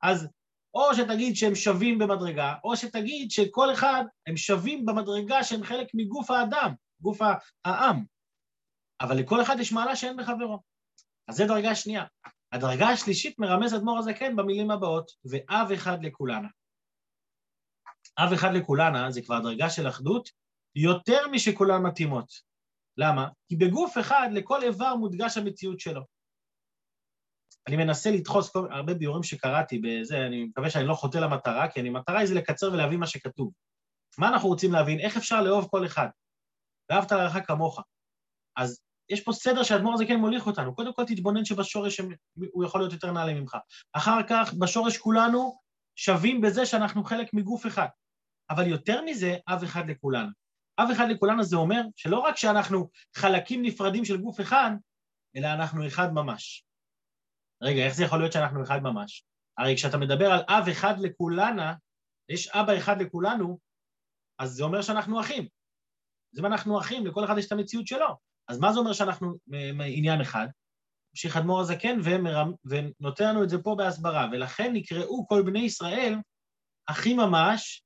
אז 0.04 0.28
או 0.78 0.96
שתגיד 0.96 1.36
שהם 1.36 1.56
שווים 1.56 2.00
במדרגה, 2.00 2.56
או 2.64 2.78
שתגיד 2.78 3.32
שכל 3.32 3.74
אחד 3.74 4.04
הם 4.28 4.38
שווים 4.38 4.86
במדרגה 4.86 5.44
שהם 5.44 5.64
חלק 5.64 5.88
מגוף 5.94 6.32
האדם, 6.32 6.74
גוף 7.02 7.22
העם. 7.66 8.04
אבל 9.02 9.18
לכל 9.18 9.42
אחד 9.42 9.56
יש 9.60 9.72
מעלה 9.72 9.96
שאין 9.96 10.18
בחברו. 10.18 10.60
אז 11.28 11.36
זו 11.38 11.48
דרגה 11.48 11.76
שנייה. 11.76 12.04
הדרגה 12.52 12.88
השלישית 12.88 13.40
מרמז 13.40 13.76
אדמו"ר 13.76 14.00
הזקן 14.00 14.36
במילים 14.36 14.72
הבאות, 14.72 15.12
ואב 15.26 15.72
אחד 15.72 15.98
לכולנה. 16.06 16.48
אב 18.20 18.34
אחד 18.34 18.50
לכולנה 18.54 19.12
זה 19.12 19.22
כבר 19.22 19.40
דרגה 19.40 19.70
של 19.70 19.88
אחדות 19.88 20.30
יותר 20.76 21.28
משכולן 21.32 21.82
מתאימות. 21.82 22.34
למה? 22.98 23.28
כי 23.48 23.56
בגוף 23.56 23.98
אחד 23.98 24.30
לכל 24.32 24.64
איבר 24.64 24.96
מודגש 24.96 25.38
המציאות 25.38 25.80
שלו. 25.80 26.02
אני 27.68 27.78
מנסה 27.78 28.12
לדחוס 28.12 28.50
כל, 28.50 28.68
הרבה 28.72 28.94
ביורים 28.94 29.24
שקראתי 29.24 29.80
בזה, 29.80 30.26
אני 30.26 30.44
מקווה 30.44 30.70
שאני 30.70 30.88
לא 30.88 30.94
חוטא 30.94 31.18
למטרה, 31.18 31.68
כי 31.68 31.80
המטרה 31.80 32.20
היא 32.20 32.28
זה 32.28 32.36
לקצר 32.36 32.74
ולהבין 32.74 33.00
מה 33.00 33.08
שכתוב. 33.08 33.52
מה 34.18 34.30
אנחנו 34.30 34.50
רוצים 34.50 34.72
להבין? 34.72 35.00
איך 35.00 35.18
אפשר 35.18 35.42
לאהוב 35.42 35.68
כל 35.72 35.86
אחד? 35.86 36.08
ואהבת 36.90 37.12
לרעך 37.12 37.48
כמוך. 37.48 37.82
אז 38.58 38.82
יש 39.10 39.24
פה 39.24 39.34
סדר 39.34 39.64
שהאדמו"ר 39.64 39.94
הזה 39.94 40.06
כן 40.06 40.20
מוליך 40.20 40.48
אותנו. 40.48 40.76
קודם 40.76 40.94
כל 40.94 41.06
תתבונן 41.06 41.46
שבשורש 41.46 42.02
הוא 42.52 42.64
יכול 42.64 42.82
להיות 42.82 42.94
יותר 42.94 43.12
נעלה 43.12 43.34
ממך. 43.34 43.58
אחר 43.94 44.20
כך, 44.30 44.54
בשורש 44.54 44.98
כולנו 44.98 45.60
שווים 45.96 46.42
בזה 46.42 46.66
שאנחנו 46.66 47.04
חלק 47.04 47.34
מגוף 47.34 47.68
אחד. 47.68 47.88
אבל 48.50 48.68
יותר 48.68 49.02
מזה, 49.02 49.38
אב 49.48 49.64
אחד 49.64 49.90
לכולנו. 49.90 50.32
אב 50.80 50.90
אחד 50.92 51.10
לכולנו 51.10 51.44
זה 51.44 51.56
אומר 51.56 51.82
שלא 51.96 52.20
רק 52.20 52.38
שאנחנו 52.38 52.90
חלקים 53.16 53.62
נפרדים 53.62 54.06
של 54.06 54.18
גוף 54.18 54.42
אחד, 54.42 54.72
אלא 55.36 55.48
אנחנו 55.48 55.88
אחד 55.88 56.14
ממש. 56.14 56.67
רגע, 57.62 57.86
איך 57.86 57.96
זה 57.96 58.04
יכול 58.04 58.20
להיות 58.20 58.34
שאנחנו 58.34 58.64
אחד 58.64 58.80
ממש? 58.84 59.26
הרי 59.58 59.76
כשאתה 59.76 59.98
מדבר 59.98 60.26
על 60.26 60.40
אב 60.48 60.68
אחד 60.72 61.00
לכולנה, 61.00 61.74
יש 62.30 62.48
אבא 62.48 62.78
אחד 62.78 63.02
לכולנו, 63.02 63.60
אז 64.40 64.52
זה 64.52 64.64
אומר 64.64 64.82
שאנחנו 64.82 65.22
אחים. 65.22 65.48
אז 66.34 66.40
אם 66.40 66.46
אנחנו 66.46 66.80
אחים, 66.80 67.06
לכל 67.06 67.26
אחד 67.26 67.38
יש 67.38 67.48
את 67.48 67.52
המציאות 67.52 67.88
שלו. 67.88 68.08
אז 68.48 68.60
מה 68.60 68.74
זה 68.74 68.80
אומר 68.80 68.94
שאנחנו 68.94 69.38
עניין 69.86 70.22
אחד? 70.22 70.48
המשיך 71.12 71.38
אדמו"ר 71.38 71.62
הזקן 71.62 72.00
ונותן 72.66 73.30
לנו 73.30 73.44
את 73.44 73.50
זה 73.50 73.58
פה 73.64 73.76
בהסברה, 73.78 74.28
ולכן 74.32 74.74
נקראו 74.74 75.28
כל 75.28 75.44
בני 75.46 75.60
ישראל 75.60 76.16
אחים 76.88 77.18
ממש 77.18 77.84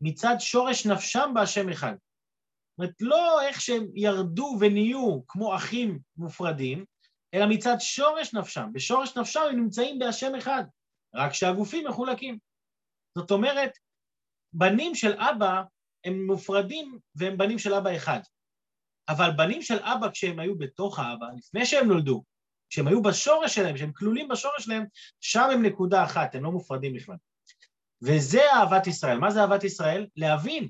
מצד 0.00 0.34
שורש 0.38 0.86
נפשם 0.86 1.30
בהשם 1.34 1.68
אחד. 1.68 1.92
זאת 1.92 2.78
אומרת, 2.78 2.94
לא 3.00 3.42
איך 3.42 3.60
שהם 3.60 3.86
ירדו 3.94 4.56
ונהיו 4.60 5.20
כמו 5.28 5.56
אחים 5.56 5.98
מופרדים, 6.16 6.84
אלא 7.34 7.46
מצד 7.48 7.76
שורש 7.78 8.34
נפשם. 8.34 8.68
בשורש 8.72 9.16
נפשם 9.16 9.40
הם 9.50 9.56
נמצאים 9.56 9.98
בהשם 9.98 10.34
אחד, 10.34 10.64
רק 11.14 11.32
שהגופים 11.32 11.86
מחולקים. 11.86 12.38
זאת 13.18 13.30
אומרת, 13.30 13.72
בנים 14.52 14.94
של 14.94 15.12
אבא 15.12 15.62
הם 16.04 16.26
מופרדים 16.26 16.98
והם 17.14 17.38
בנים 17.38 17.58
של 17.58 17.74
אבא 17.74 17.96
אחד. 17.96 18.20
אבל 19.08 19.30
בנים 19.36 19.62
של 19.62 19.78
אבא 19.78 20.10
כשהם 20.10 20.38
היו 20.38 20.58
בתוך 20.58 20.98
האבא, 20.98 21.26
לפני 21.38 21.66
שהם 21.66 21.88
נולדו, 21.88 22.22
כשהם 22.70 22.86
היו 22.86 23.02
בשורש 23.02 23.54
שלהם, 23.54 23.74
כשהם 23.74 23.92
כלולים 23.92 24.28
בשורש 24.28 24.64
שלהם, 24.64 24.84
שם 25.20 25.48
הם 25.52 25.66
נקודה 25.66 26.04
אחת, 26.04 26.34
הם 26.34 26.44
לא 26.44 26.50
מופרדים 26.50 26.94
בכלל. 26.94 27.16
וזה 28.02 28.40
אהבת 28.52 28.86
ישראל. 28.86 29.18
מה 29.18 29.30
זה 29.30 29.40
אהבת 29.40 29.64
ישראל? 29.64 30.06
להבין 30.16 30.68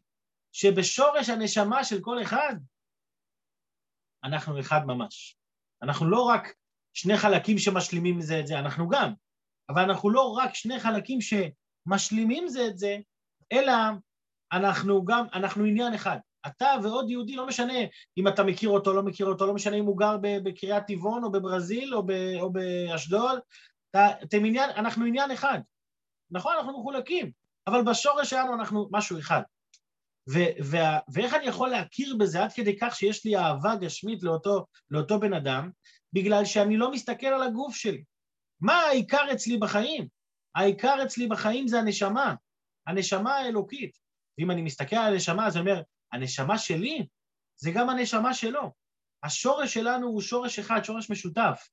שבשורש 0.53 1.29
הנשמה 1.29 1.85
של 1.85 2.01
כל 2.01 2.23
אחד, 2.23 2.55
אנחנו 4.25 4.61
אחד 4.61 4.81
ממש. 4.87 5.37
אנחנו 5.83 6.11
לא 6.11 6.23
רק 6.23 6.55
שני 6.95 7.17
חלקים 7.17 7.59
שמשלימים 7.59 8.21
זה 8.21 8.41
את 8.41 8.47
זה, 8.47 8.59
אנחנו 8.59 8.89
גם, 8.89 9.13
אבל 9.69 9.83
אנחנו 9.83 10.11
לא 10.11 10.33
רק 10.33 10.55
שני 10.55 10.81
חלקים 10.81 11.19
שמשלימים 11.21 12.49
זה 12.49 12.67
את 12.67 12.79
זה, 12.79 12.97
אלא 13.53 13.73
אנחנו 14.53 15.05
גם, 15.05 15.27
אנחנו 15.35 15.65
עניין 15.65 15.95
אחד. 15.95 16.19
אתה 16.47 16.67
ועוד 16.83 17.11
יהודי, 17.11 17.37
לא 17.37 17.47
משנה 17.47 17.75
אם 18.19 18.29
אתה 18.29 18.43
מכיר 18.43 18.69
אותו, 18.69 18.93
לא 18.93 19.03
מכיר 19.03 19.27
אותו, 19.27 19.47
לא 19.47 19.55
משנה 19.55 19.77
אם 19.77 19.85
הוא 19.85 19.99
גר 19.99 20.17
בקריית 20.23 20.87
טבעון 20.87 21.25
או 21.25 21.31
בברזיל 21.31 21.95
או, 21.95 22.03
או 22.41 22.53
באשדוד, 22.53 23.39
אתם 23.97 24.45
עניין, 24.45 24.71
אנחנו 24.71 25.05
עניין 25.05 25.31
אחד. 25.31 25.59
נכון, 26.31 26.53
אנחנו 26.57 26.81
מחולקים, 26.81 27.31
אבל 27.67 27.83
בשורש 27.85 28.31
שלנו 28.31 28.55
אנחנו 28.55 28.89
משהו 28.93 29.19
אחד. 29.19 29.43
ו- 30.35 30.65
ו- 30.65 31.13
ואיך 31.13 31.35
אני 31.35 31.47
יכול 31.47 31.69
להכיר 31.69 32.17
בזה 32.17 32.43
עד 32.43 32.53
כדי 32.53 32.79
כך 32.81 32.97
שיש 32.97 33.25
לי 33.25 33.37
אהבה 33.37 33.77
גשמית 33.77 34.23
לאותו, 34.23 34.67
לאותו 34.91 35.21
בן 35.21 35.33
אדם? 35.33 35.71
בגלל 36.13 36.45
שאני 36.45 36.77
לא 36.77 36.91
מסתכל 36.91 37.27
על 37.27 37.43
הגוף 37.43 37.77
שלי. 37.77 38.05
מה 38.61 38.73
העיקר 38.73 39.33
אצלי 39.33 39.57
בחיים? 39.57 40.09
העיקר 40.55 41.03
אצלי 41.05 41.27
בחיים 41.27 41.69
זה 41.69 41.79
הנשמה, 41.79 42.35
הנשמה 42.87 43.35
האלוקית. 43.35 43.97
ואם 44.39 44.51
אני 44.51 44.63
מסתכל 44.63 44.97
על 44.97 45.13
הנשמה, 45.13 45.47
אז 45.47 45.57
אני 45.57 45.71
אומר, 45.71 45.83
הנשמה 46.13 46.59
שלי 46.59 47.07
זה 47.57 47.71
גם 47.75 47.91
הנשמה 47.91 48.35
שלו. 48.35 48.73
השורש 49.23 49.75
שלנו 49.75 50.07
הוא 50.07 50.21
שורש 50.21 50.59
אחד, 50.59 50.81
שורש 50.85 51.11
משותף. 51.11 51.69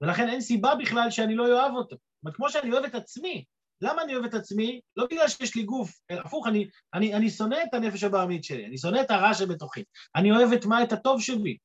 ולכן 0.00 0.28
אין 0.28 0.40
סיבה 0.40 0.74
בכלל 0.74 1.10
שאני 1.10 1.34
לא 1.34 1.46
אוהב 1.46 1.72
אותו. 1.72 1.96
זאת 1.96 2.22
אומרת, 2.22 2.36
כמו 2.36 2.50
שאני 2.50 2.72
אוהב 2.72 2.84
את 2.84 2.94
עצמי, 2.94 3.44
למה 3.82 4.02
אני 4.02 4.14
אוהב 4.14 4.24
את 4.24 4.34
עצמי? 4.34 4.80
לא 4.96 5.06
בגלל 5.10 5.28
שיש 5.28 5.56
לי 5.56 5.62
גוף, 5.62 6.00
הפוך, 6.24 6.46
אני, 6.46 6.68
אני, 6.94 7.14
אני 7.14 7.30
שונא 7.30 7.56
את 7.68 7.74
הנפש 7.74 8.04
הבעמית 8.04 8.44
שלי, 8.44 8.66
אני 8.66 8.78
שונא 8.78 9.00
את 9.00 9.10
הרע 9.10 9.34
שבתוכי, 9.34 9.84
אני 10.16 10.30
אוהב 10.30 10.52
את 10.52 10.64
מה? 10.64 10.82
את 10.82 10.92
הטוב 10.92 11.20
שבי. 11.20 11.56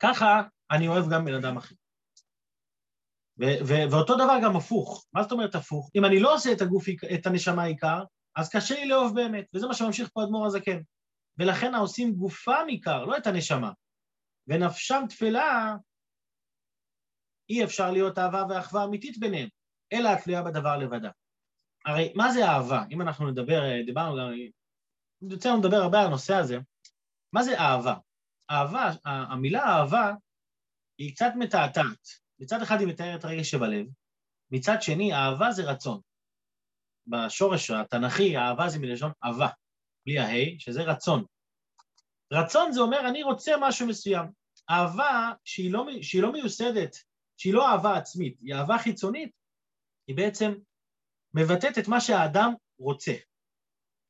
ככה 0.00 0.42
אני 0.70 0.88
אוהב 0.88 1.04
גם 1.12 1.24
בן 1.24 1.34
אדם 1.34 1.56
אחר. 1.56 1.74
ו- 3.40 3.58
ו- 3.68 3.90
ואותו 3.90 4.14
דבר 4.14 4.36
גם 4.44 4.56
הפוך. 4.56 5.06
מה 5.12 5.22
זאת 5.22 5.32
אומרת 5.32 5.54
הפוך? 5.54 5.90
אם 5.96 6.04
אני 6.04 6.20
לא 6.20 6.34
עושה 6.34 6.52
את 6.52 6.60
הגוף, 6.60 6.84
את 7.14 7.26
הנשמה 7.26 7.62
העיקר, 7.62 8.04
אז 8.36 8.48
קשה 8.48 8.74
לי 8.74 8.88
לאהוב 8.88 9.14
באמת, 9.14 9.46
וזה 9.54 9.66
מה 9.66 9.74
שממשיך 9.74 10.08
פה 10.12 10.24
אדמו"ר 10.24 10.46
הזקן. 10.46 10.80
ולכן 11.38 11.74
העושים 11.74 12.14
גופם 12.14 12.64
עיקר, 12.68 13.04
לא 13.04 13.16
את 13.16 13.26
הנשמה. 13.26 13.72
ונפשם 14.46 15.02
תפלה, 15.08 15.76
אי 17.50 17.64
אפשר 17.64 17.90
להיות 17.90 18.18
אהבה 18.18 18.44
ואחווה 18.48 18.84
אמיתית 18.84 19.18
ביניהם, 19.18 19.48
אלא 19.92 20.08
התלויה 20.08 20.42
בדבר 20.42 20.76
לבדה. 20.76 21.10
הרי 21.86 22.12
מה 22.16 22.32
זה 22.32 22.48
אהבה? 22.48 22.84
אם 22.90 23.02
אנחנו 23.02 23.30
נדבר, 23.30 23.62
דיברנו 23.86 24.16
גם, 24.16 24.32
יוצא 25.30 25.48
לנו 25.48 25.58
לדבר 25.58 25.76
הרבה 25.76 26.00
על 26.00 26.06
הנושא 26.06 26.34
הזה, 26.34 26.58
מה 27.32 27.42
זה 27.42 27.58
אהבה? 27.58 27.94
אהבה, 28.50 28.90
המילה 29.04 29.64
אהבה 29.64 30.12
היא 30.98 31.14
קצת 31.14 31.32
מתעתעת. 31.36 32.08
מצד 32.38 32.62
אחד 32.62 32.80
היא 32.80 32.88
מתארת 32.88 33.24
רגש 33.24 33.50
שבלב, 33.50 33.86
מצד 34.50 34.76
שני, 34.80 35.14
אהבה 35.14 35.50
זה 35.50 35.70
רצון. 35.70 36.00
בשורש 37.06 37.70
התנ"כי, 37.70 38.36
אהבה 38.36 38.68
זה 38.68 38.78
מלשון 38.78 39.12
אהבה, 39.24 39.48
בלי 40.06 40.18
ההי, 40.18 40.56
שזה 40.58 40.82
רצון. 40.82 41.24
רצון 42.32 42.72
זה 42.72 42.80
אומר, 42.80 43.08
אני 43.08 43.22
רוצה 43.22 43.52
משהו 43.60 43.86
מסוים. 43.86 44.26
אהבה 44.70 45.32
שהיא 45.44 45.72
לא, 45.72 45.86
שהיא 46.02 46.22
לא 46.22 46.32
מיוסדת, 46.32 46.96
שהיא 47.36 47.54
לא 47.54 47.72
אהבה 47.72 47.96
עצמית, 47.96 48.38
היא 48.40 48.54
אהבה 48.54 48.78
חיצונית, 48.78 49.37
היא 50.08 50.16
בעצם 50.16 50.50
מבטאת 51.34 51.78
את 51.78 51.88
מה 51.88 52.00
שהאדם 52.00 52.54
רוצה. 52.78 53.12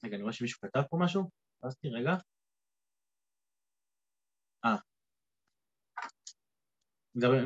רגע, 0.04 0.14
אני 0.14 0.22
רואה 0.22 0.32
שמישהו 0.32 0.60
כתב 0.60 0.82
פה 0.90 0.96
משהו? 1.00 1.30
אז 1.62 1.76
רגע. 1.84 2.12
אה. 4.64 4.76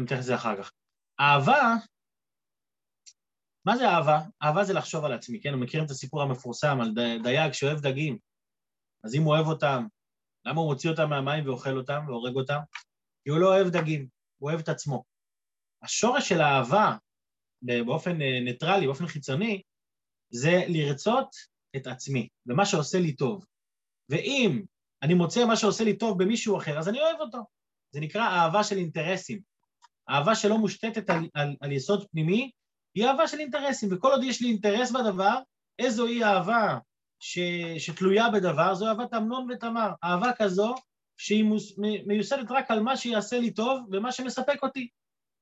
נתייחס 0.02 0.23
לזה 0.25 0.35
אחר 0.35 0.62
כך. 0.62 0.73
אהבה 1.21 1.62
מה 3.64 3.76
זה 3.76 3.88
אהבה? 3.88 4.18
אהבה 4.42 4.64
זה 4.64 4.73
לחשוב 4.73 5.04
על 5.04 5.12
עצמי, 5.12 5.40
כן? 5.40 5.54
מכירים 5.54 5.87
את 5.87 5.90
הסיפור 5.90 6.23
המפורסם 6.23 6.80
על 6.80 6.94
דייג 7.23 7.52
שאוהב 7.52 7.78
דגים. 7.80 8.18
אז 9.04 9.14
אם 9.14 9.23
הוא 9.23 9.35
אוהב 9.35 9.47
אותם, 9.47 9.87
למה 10.44 10.61
הוא 10.61 10.73
מוציא 10.73 10.90
אותם 10.90 11.11
מהמים 11.11 11.47
ואוכל 11.47 11.76
אותם 11.76 12.04
והורג 12.06 12.35
אותם? 12.35 12.59
כי 13.25 13.30
הוא 13.30 13.38
לא 13.38 13.47
אוהב 13.47 13.66
דגים, 13.68 14.09
הוא 14.38 14.50
אוהב 14.50 14.61
את 14.61 14.68
עצמו. 14.68 15.04
השורש 15.82 16.28
של 16.28 16.40
האהבה, 16.40 16.97
באופן 17.62 18.23
אה, 18.23 18.40
ניטרלי, 18.40 18.87
באופן 18.87 19.07
חיצוני, 19.07 19.62
זה 20.31 20.62
לרצות 20.69 21.28
את 21.76 21.87
עצמי, 21.87 22.28
ומה 22.47 22.66
שעושה 22.66 22.99
לי 22.99 23.12
טוב. 23.12 23.45
ואם 24.09 24.62
אני 25.02 25.14
מוצא 25.14 25.45
מה 25.45 25.57
שעושה 25.57 25.85
לי 25.85 25.97
טוב 25.97 26.23
במישהו 26.23 26.57
אחר, 26.57 26.78
אז 26.78 26.88
אני 26.88 27.00
אוהב 27.00 27.21
אותו. 27.21 27.38
זה 27.95 28.00
נקרא 28.00 28.23
אהבה 28.23 28.64
של 28.64 28.76
אינטרסים. 28.76 29.40
אהבה 30.11 30.35
שלא 30.35 30.59
מושתתת 30.59 31.11
על, 31.11 31.28
על, 31.35 31.57
על 31.61 31.73
יסוד 31.73 32.07
פנימי, 32.11 32.50
היא 32.95 33.07
אהבה 33.07 33.28
של 33.28 33.38
אינטרסים, 33.38 33.88
וכל 33.92 34.11
עוד 34.11 34.25
יש 34.25 34.40
לי 34.42 34.49
אינטרס 34.49 34.90
בדבר, 34.90 35.38
איזו 35.78 36.07
היא 36.07 36.25
אהבה 36.25 36.78
ש... 37.21 37.38
שתלויה 37.78 38.31
בדבר, 38.31 38.75
זו 38.75 38.88
אהבת 38.88 39.14
אמנון 39.14 39.50
ותמר. 39.50 39.90
אהבה 40.04 40.31
כזו 40.38 40.75
שהיא 41.16 41.45
מוס... 41.45 41.78
מיוסדת 42.07 42.50
רק 42.50 42.71
על 42.71 42.81
מה 42.81 42.97
שיעשה 42.97 43.38
לי 43.38 43.50
טוב 43.50 43.81
ומה 43.92 44.12
שמספק 44.12 44.62
אותי. 44.62 44.88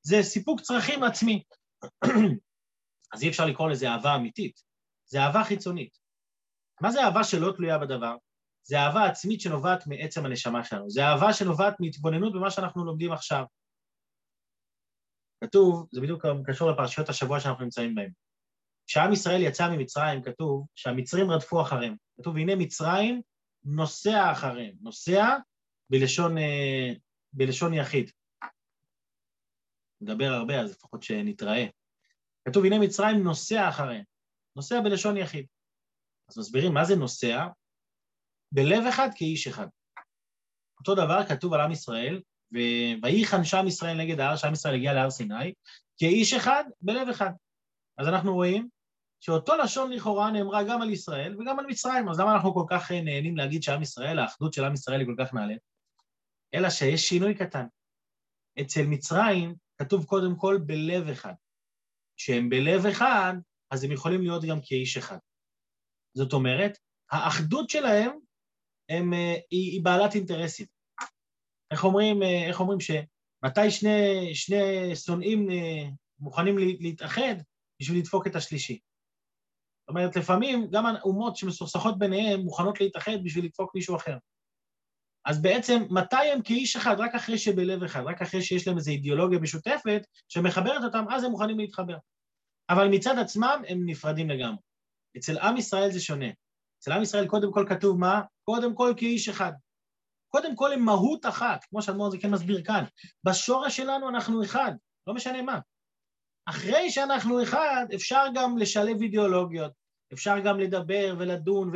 זה 0.03 0.23
סיפוק 0.23 0.61
צרכים 0.61 1.03
עצמי. 1.03 1.43
אז 3.13 3.23
אי 3.23 3.29
אפשר 3.29 3.47
לקרוא 3.47 3.71
לזה 3.71 3.91
אהבה 3.91 4.17
אמיתית, 4.17 4.61
זה 5.07 5.21
אהבה 5.21 5.45
חיצונית. 5.45 5.99
מה 6.81 6.91
זה 6.91 7.05
אהבה 7.05 7.25
שלא 7.25 7.53
תלויה 7.57 7.79
בדבר? 7.79 8.17
זה 8.63 8.79
אהבה 8.79 9.05
עצמית 9.05 9.41
שנובעת 9.41 9.87
מעצם 9.87 10.27
הנשמה 10.27 10.65
שלנו, 10.65 10.91
זה 10.91 11.05
אהבה 11.05 11.33
שנובעת 11.33 11.81
מהתבוננות 11.81 12.33
במה 12.33 12.51
שאנחנו 12.51 12.85
לומדים 12.85 13.13
עכשיו. 13.13 13.45
כתוב, 15.45 15.89
זה 15.93 16.01
בדיוק 16.01 16.27
קשור 16.47 16.71
לפרשיות 16.71 17.09
השבוע 17.09 17.41
שאנחנו 17.41 17.65
נמצאים 17.65 17.95
בהן. 17.95 18.11
כשעם 18.87 19.13
ישראל 19.13 19.41
יצא 19.43 19.71
ממצרים, 19.71 20.23
כתוב 20.23 20.67
שהמצרים 20.75 21.31
רדפו 21.31 21.63
אחריהם. 21.63 21.97
כתוב, 22.17 22.37
הנה 22.37 22.57
מצרים 22.57 23.23
נוסע 23.65 24.33
אחריהם. 24.33 24.75
נוסע 24.81 25.37
בלשון, 25.91 26.39
אה, 26.39 26.93
בלשון 27.33 27.75
יחיד. 27.75 28.11
נדבר 30.00 30.28
הרבה, 30.33 30.61
אז 30.61 30.71
לפחות 30.71 31.02
שנתראה. 31.02 31.66
כתוב, 32.49 32.64
הנה 32.64 32.78
מצרים 32.78 33.23
נוסע 33.23 33.69
אחריהם. 33.69 34.04
נוסע 34.57 34.80
בלשון 34.80 35.16
יחיד. 35.16 35.47
אז 36.28 36.38
מסבירים 36.38 36.75
מה 36.75 36.85
זה 36.85 36.97
נוסע? 36.97 37.47
בלב 38.52 38.87
אחד 38.88 39.09
כאיש 39.14 39.47
אחד. 39.47 39.66
אותו 40.78 40.95
דבר 40.95 41.26
כתוב 41.28 41.54
על 41.54 41.61
עם 41.61 41.73
ישראל, 41.73 42.23
ויחן 43.02 43.45
שם 43.45 43.64
ישראל 43.66 43.97
נגד 43.97 44.21
ההר, 44.21 44.37
שעם 44.37 44.52
ישראל 44.52 44.75
הגיע 44.75 44.92
להר 44.92 45.11
סיני, 45.11 45.52
כאיש 45.99 46.35
אחד 46.35 46.64
בלב 46.80 47.09
אחד. 47.09 47.30
אז 47.99 48.09
אנחנו 48.09 48.35
רואים 48.35 48.69
שאותו 49.21 49.57
לשון 49.57 49.92
לכאורה 49.92 50.30
נאמרה 50.30 50.62
גם 50.62 50.83
על 50.83 50.90
ישראל 50.90 51.37
וגם 51.40 51.59
על 51.59 51.66
מצרים, 51.66 52.09
אז 52.09 52.21
למה 52.21 52.35
אנחנו 52.35 52.54
כל 52.54 52.64
כך 52.71 52.90
נהנים 52.90 53.37
להגיד 53.37 53.62
שעם 53.62 53.83
ישראל, 53.83 54.19
האחדות 54.19 54.52
של 54.52 54.64
עם 54.64 54.75
ישראל 54.75 55.00
היא 55.00 55.07
כל 55.07 55.25
כך 55.25 55.35
נעלה? 55.35 55.54
אלא 56.54 56.71
שיש 56.71 57.09
שינוי 57.09 57.35
קטן. 57.35 57.66
אצל 58.61 58.83
מצרים 58.87 59.54
כתוב 59.81 60.05
קודם 60.05 60.37
כל 60.37 60.59
בלב 60.67 61.09
אחד. 61.09 61.33
כשהם 62.17 62.49
בלב 62.49 62.87
אחד, 62.87 63.35
אז 63.71 63.85
הם 63.85 63.93
יכולים 63.93 64.21
להיות 64.21 64.45
גם 64.45 64.59
כאיש 64.63 64.97
אחד. 64.97 65.19
זאת 66.17 66.33
אומרת, 66.33 66.79
האחדות 67.11 67.71
שלהם 67.71 68.11
הם, 68.89 69.13
אה, 69.13 69.35
היא, 69.51 69.73
היא 69.73 69.85
בעלת 69.85 70.15
אינטרסים. 70.15 70.67
איך 71.71 71.85
אומרים, 71.85 72.23
אה, 72.23 72.49
איך 72.49 72.61
אומרים 72.61 72.81
שמתי 72.81 73.71
שני, 73.71 74.35
שני 74.35 74.97
שונאים 74.97 75.51
אה, 75.51 75.89
מוכנים 76.19 76.59
להתאחד 76.59 77.35
בשביל 77.81 77.99
לדפוק 77.99 78.27
את 78.27 78.37
השלישי? 78.37 78.79
זאת 79.81 79.89
אומרת, 79.89 80.17
לפעמים 80.17 80.69
גם 80.71 80.87
האומות 80.87 81.37
שמסוכסכות 81.37 81.99
ביניהם 81.99 82.41
מוכנות 82.41 82.81
להתאחד 82.81 83.25
בשביל 83.25 83.45
לדפוק 83.45 83.75
מישהו 83.75 83.97
אחר. 83.97 84.17
אז 85.25 85.43
בעצם, 85.43 85.83
מתי 85.91 86.31
הם 86.33 86.43
כאיש 86.43 86.77
אחד? 86.77 86.97
רק 86.99 87.15
אחרי 87.15 87.39
שבלב 87.39 87.83
אחד, 87.83 88.03
רק 88.07 88.23
אחרי 88.23 88.43
שיש 88.43 88.69
להם 88.69 88.77
איזו 88.77 88.91
אידיאולוגיה 88.91 89.39
משותפת 89.39 90.03
שמחברת 90.29 90.85
אותם, 90.85 91.05
אז 91.11 91.25
הם 91.25 91.31
מוכנים 91.31 91.59
להתחבר. 91.59 91.97
אבל 92.71 92.89
מצד 92.89 93.19
עצמם 93.19 93.62
הם 93.69 93.83
נפרדים 93.87 94.31
לגמרי. 94.31 94.59
אצל 95.17 95.39
עם 95.39 95.57
ישראל 95.57 95.91
זה 95.91 96.00
שונה. 96.00 96.27
אצל 96.81 96.93
עם 96.93 97.03
ישראל 97.03 97.27
קודם 97.27 97.53
כל 97.53 97.67
כתוב 97.69 97.99
מה? 97.99 98.21
קודם 98.45 98.75
כל 98.75 98.95
כאיש 98.97 99.29
אחד. 99.29 99.53
קודם 100.29 100.57
כל 100.57 100.73
הם 100.73 100.85
מהות 100.85 101.27
אחת, 101.27 101.65
כמו 101.65 101.83
שאדמו"ר 101.83 102.11
זה 102.11 102.19
כן 102.19 102.31
מסביר 102.31 102.62
כאן. 102.65 102.85
בשורש 103.25 103.77
שלנו 103.77 104.09
אנחנו 104.09 104.45
אחד, 104.45 104.73
לא 105.07 105.15
משנה 105.15 105.43
מה. 105.43 105.59
אחרי 106.47 106.91
שאנחנו 106.91 107.43
אחד, 107.43 107.87
אפשר 107.95 108.25
גם 108.35 108.59
לשלב 108.59 109.03
אידיאולוגיות, 109.03 109.73
אפשר 110.12 110.39
גם 110.39 110.61
לדבר 110.61 111.15
ולדון, 111.19 111.71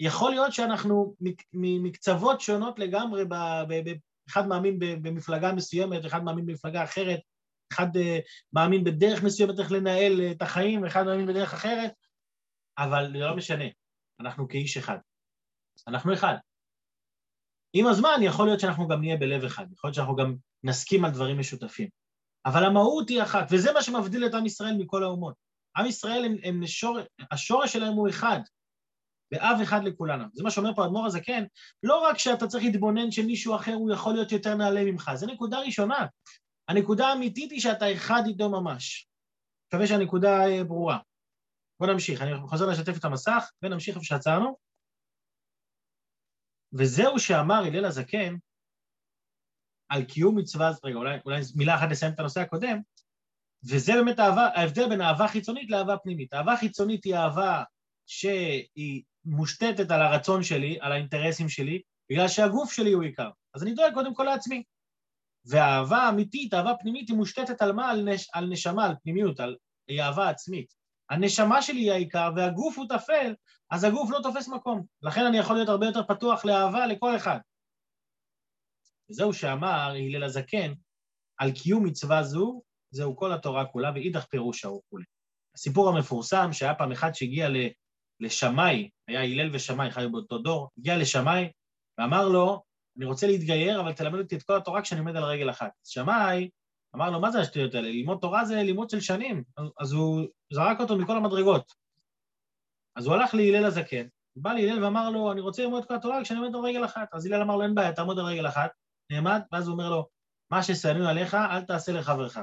ויכול 0.00 0.30
להיות 0.30 0.52
שאנחנו 0.52 1.14
מקצוות 1.52 2.40
שונות 2.40 2.78
לגמרי, 2.78 3.24
אחד 4.28 4.46
מאמין 4.46 4.78
במפלגה 4.78 5.52
מסוימת, 5.52 6.06
אחד 6.06 6.24
מאמין 6.24 6.46
במפלגה 6.46 6.84
אחרת, 6.84 7.20
אחד 7.72 7.96
אה, 7.96 8.18
מאמין 8.52 8.84
בדרך 8.84 9.22
מסוימת 9.22 9.58
איך 9.58 9.72
לנהל 9.72 10.20
את 10.30 10.42
החיים, 10.42 10.84
אחד 10.84 11.02
מאמין 11.02 11.26
בדרך 11.26 11.54
אחרת, 11.54 11.92
אבל 12.78 13.12
זה 13.12 13.18
לא 13.18 13.36
משנה, 13.36 13.64
אנחנו 14.20 14.48
כאיש 14.48 14.76
אחד. 14.76 14.98
אנחנו 15.88 16.14
אחד. 16.14 16.34
עם 17.72 17.86
הזמן 17.86 18.18
יכול 18.22 18.46
להיות 18.46 18.60
שאנחנו 18.60 18.88
גם 18.88 19.00
נהיה 19.00 19.16
בלב 19.16 19.44
אחד, 19.44 19.72
יכול 19.72 19.88
להיות 19.88 19.94
שאנחנו 19.94 20.16
גם 20.16 20.36
נסכים 20.64 21.04
על 21.04 21.10
דברים 21.10 21.38
משותפים. 21.38 21.88
אבל 22.46 22.64
המהות 22.64 23.08
היא 23.08 23.22
אחת, 23.22 23.46
וזה 23.50 23.72
מה 23.72 23.82
שמבדיל 23.82 24.26
את 24.26 24.34
עם 24.34 24.46
ישראל 24.46 24.74
מכל 24.78 25.02
האומות. 25.02 25.34
עם 25.76 25.86
ישראל, 25.86 26.24
הם, 26.24 26.36
הם 26.42 26.66
שור... 26.66 26.98
השורש 27.30 27.72
שלהם 27.72 27.92
הוא 27.92 28.08
אחד, 28.08 28.40
ואב 29.32 29.60
אחד 29.62 29.84
לכולנו. 29.84 30.24
זה 30.32 30.42
מה 30.42 30.50
שאומר 30.50 30.74
פה 30.74 30.82
האדמו"ר 30.82 31.06
הזקן, 31.06 31.44
לא 31.82 31.98
רק 32.08 32.18
שאתה 32.18 32.46
צריך 32.46 32.64
להתבונן 32.64 33.10
שמישהו 33.10 33.56
אחר 33.56 33.72
הוא 33.72 33.92
יכול 33.92 34.12
להיות 34.12 34.32
יותר 34.32 34.54
נעלה 34.54 34.84
ממך, 34.84 35.10
זו 35.14 35.26
נקודה 35.26 35.58
ראשונה. 35.58 36.06
הנקודה 36.68 37.08
האמיתית 37.08 37.50
היא 37.50 37.60
שאתה 37.60 37.92
אחד 37.92 38.22
איתו 38.26 38.50
ממש. 38.50 39.08
מקווה 39.68 39.86
שהנקודה 39.86 40.38
ברורה. 40.68 40.98
בואו 41.80 41.92
נמשיך, 41.92 42.22
אני 42.22 42.30
חוזר 42.48 42.66
לשתף 42.66 42.98
את 42.98 43.04
המסך 43.04 43.50
ונמשיך 43.62 43.94
איפה 43.94 44.04
שעצרנו. 44.04 44.56
וזהו 46.72 47.18
שאמר 47.18 47.64
הלל 47.64 47.84
הזקן 47.84 48.34
על 49.88 50.04
קיום 50.04 50.38
מצווה, 50.38 50.70
רגע, 50.84 50.96
אולי, 50.96 51.18
אולי 51.24 51.40
מילה 51.56 51.74
אחת 51.74 51.90
לסיים 51.90 52.12
את 52.12 52.18
הנושא 52.18 52.40
הקודם, 52.40 52.80
וזה 53.64 53.92
באמת 53.92 54.18
האהבה, 54.18 54.48
ההבדל 54.54 54.88
בין 54.88 55.00
אהבה 55.00 55.28
חיצונית 55.28 55.70
לאהבה 55.70 55.96
פנימית. 55.96 56.34
אהבה 56.34 56.56
חיצונית 56.56 57.04
היא 57.04 57.14
אהבה 57.14 57.62
שהיא 58.06 59.02
מושתתת 59.24 59.90
על 59.90 60.02
הרצון 60.02 60.42
שלי, 60.42 60.78
על 60.80 60.92
האינטרסים 60.92 61.48
שלי, 61.48 61.82
בגלל 62.10 62.28
שהגוף 62.28 62.72
שלי 62.72 62.92
הוא 62.92 63.02
עיקר. 63.02 63.30
אז 63.54 63.62
אני 63.62 63.74
דואג 63.74 63.94
קודם 63.94 64.14
כל 64.14 64.24
לעצמי. 64.24 64.62
והאהבה 65.44 65.96
האמיתית, 65.96 66.54
אהבה 66.54 66.72
פנימית, 66.80 67.08
היא 67.08 67.16
מושתתת 67.16 67.62
על 67.62 67.72
מה? 67.72 67.90
על, 67.90 68.04
נש, 68.04 68.28
על 68.32 68.46
נשמה, 68.46 68.86
על 68.86 68.94
פנימיות, 69.02 69.40
על 69.40 69.56
אהבה 69.90 70.28
עצמית. 70.28 70.74
הנשמה 71.10 71.62
שלי 71.62 71.80
היא 71.80 71.92
העיקר 71.92 72.30
והגוף 72.36 72.78
הוא 72.78 72.86
טפל, 72.88 73.34
אז 73.70 73.84
הגוף 73.84 74.10
לא 74.10 74.20
תופס 74.22 74.48
מקום. 74.48 74.86
לכן 75.02 75.26
אני 75.26 75.38
יכול 75.38 75.56
להיות 75.56 75.68
הרבה 75.68 75.86
יותר 75.86 76.02
פתוח 76.02 76.44
לאהבה 76.44 76.86
לכל 76.86 77.16
אחד. 77.16 77.38
וזהו 79.10 79.32
שאמר 79.32 79.68
הלל 79.68 80.24
הזקן, 80.24 80.72
על 81.38 81.52
קיום 81.52 81.86
מצווה 81.86 82.22
זו, 82.22 82.62
זהו 82.90 83.16
כל 83.16 83.32
התורה 83.32 83.66
כולה, 83.66 83.90
ואידך 83.94 84.24
פירושה 84.24 84.68
הוא 84.68 84.82
כולי. 84.90 85.04
הסיפור 85.54 85.88
המפורסם 85.88 86.52
שהיה 86.52 86.74
פעם 86.74 86.92
אחד 86.92 87.14
שהגיע 87.14 87.48
לשמאי, 88.20 88.90
היה 89.08 89.22
הלל 89.22 89.50
ושמאי, 89.52 89.90
חיו 89.90 90.12
באותו 90.12 90.38
דור, 90.38 90.70
הגיע 90.78 90.96
לשמאי 90.96 91.50
ואמר 91.98 92.28
לו, 92.28 92.62
אני 92.96 93.04
רוצה 93.04 93.26
להתגייר, 93.26 93.80
אבל 93.80 93.92
תלמד 93.92 94.18
אותי 94.18 94.36
את 94.36 94.42
כל 94.42 94.56
התורה 94.56 94.82
כשאני 94.82 95.00
עומד 95.00 95.16
על 95.16 95.24
רגל 95.24 95.50
אחת. 95.50 95.70
שמאי 95.84 96.50
אמר 96.94 97.10
לו, 97.10 97.20
מה 97.20 97.30
זה 97.30 97.40
השטויות 97.40 97.74
האלה? 97.74 97.88
ללמוד 97.88 98.18
תורה 98.20 98.44
זה 98.44 98.62
לימוד 98.62 98.90
של 98.90 99.00
שנים. 99.00 99.44
אז 99.78 99.92
הוא 99.92 100.26
זרק 100.52 100.80
אותו 100.80 100.96
מכל 100.96 101.16
המדרגות. 101.16 101.72
אז 102.96 103.06
הוא 103.06 103.14
הלך 103.14 103.34
להלל 103.34 103.64
הזקן, 103.64 104.06
בא 104.36 104.52
להלל 104.52 104.84
ואמר 104.84 105.10
לו, 105.10 105.32
אני 105.32 105.40
רוצה 105.40 105.62
ללמוד 105.62 105.82
את 105.82 105.88
כל 105.88 105.94
התורה 105.94 106.22
כשאני 106.22 106.40
עומד 106.40 106.54
על 106.54 106.60
רגל 106.60 106.84
אחת. 106.84 107.08
אז 107.12 107.26
הלל 107.26 107.42
אמר 107.42 107.56
לו, 107.56 107.62
אין 107.62 107.74
בעיה, 107.74 107.92
תעמוד 107.92 108.18
על 108.18 108.24
רגל 108.24 108.48
אחת, 108.48 108.70
נעמד, 109.10 109.40
ואז 109.52 109.66
הוא 109.66 109.72
אומר 109.72 109.90
לו, 109.90 110.08
מה 110.50 110.62
ששנוא 110.62 111.10
עליך, 111.10 111.34
אל 111.34 111.62
תעשה 111.62 111.92
לחברך. 111.92 112.38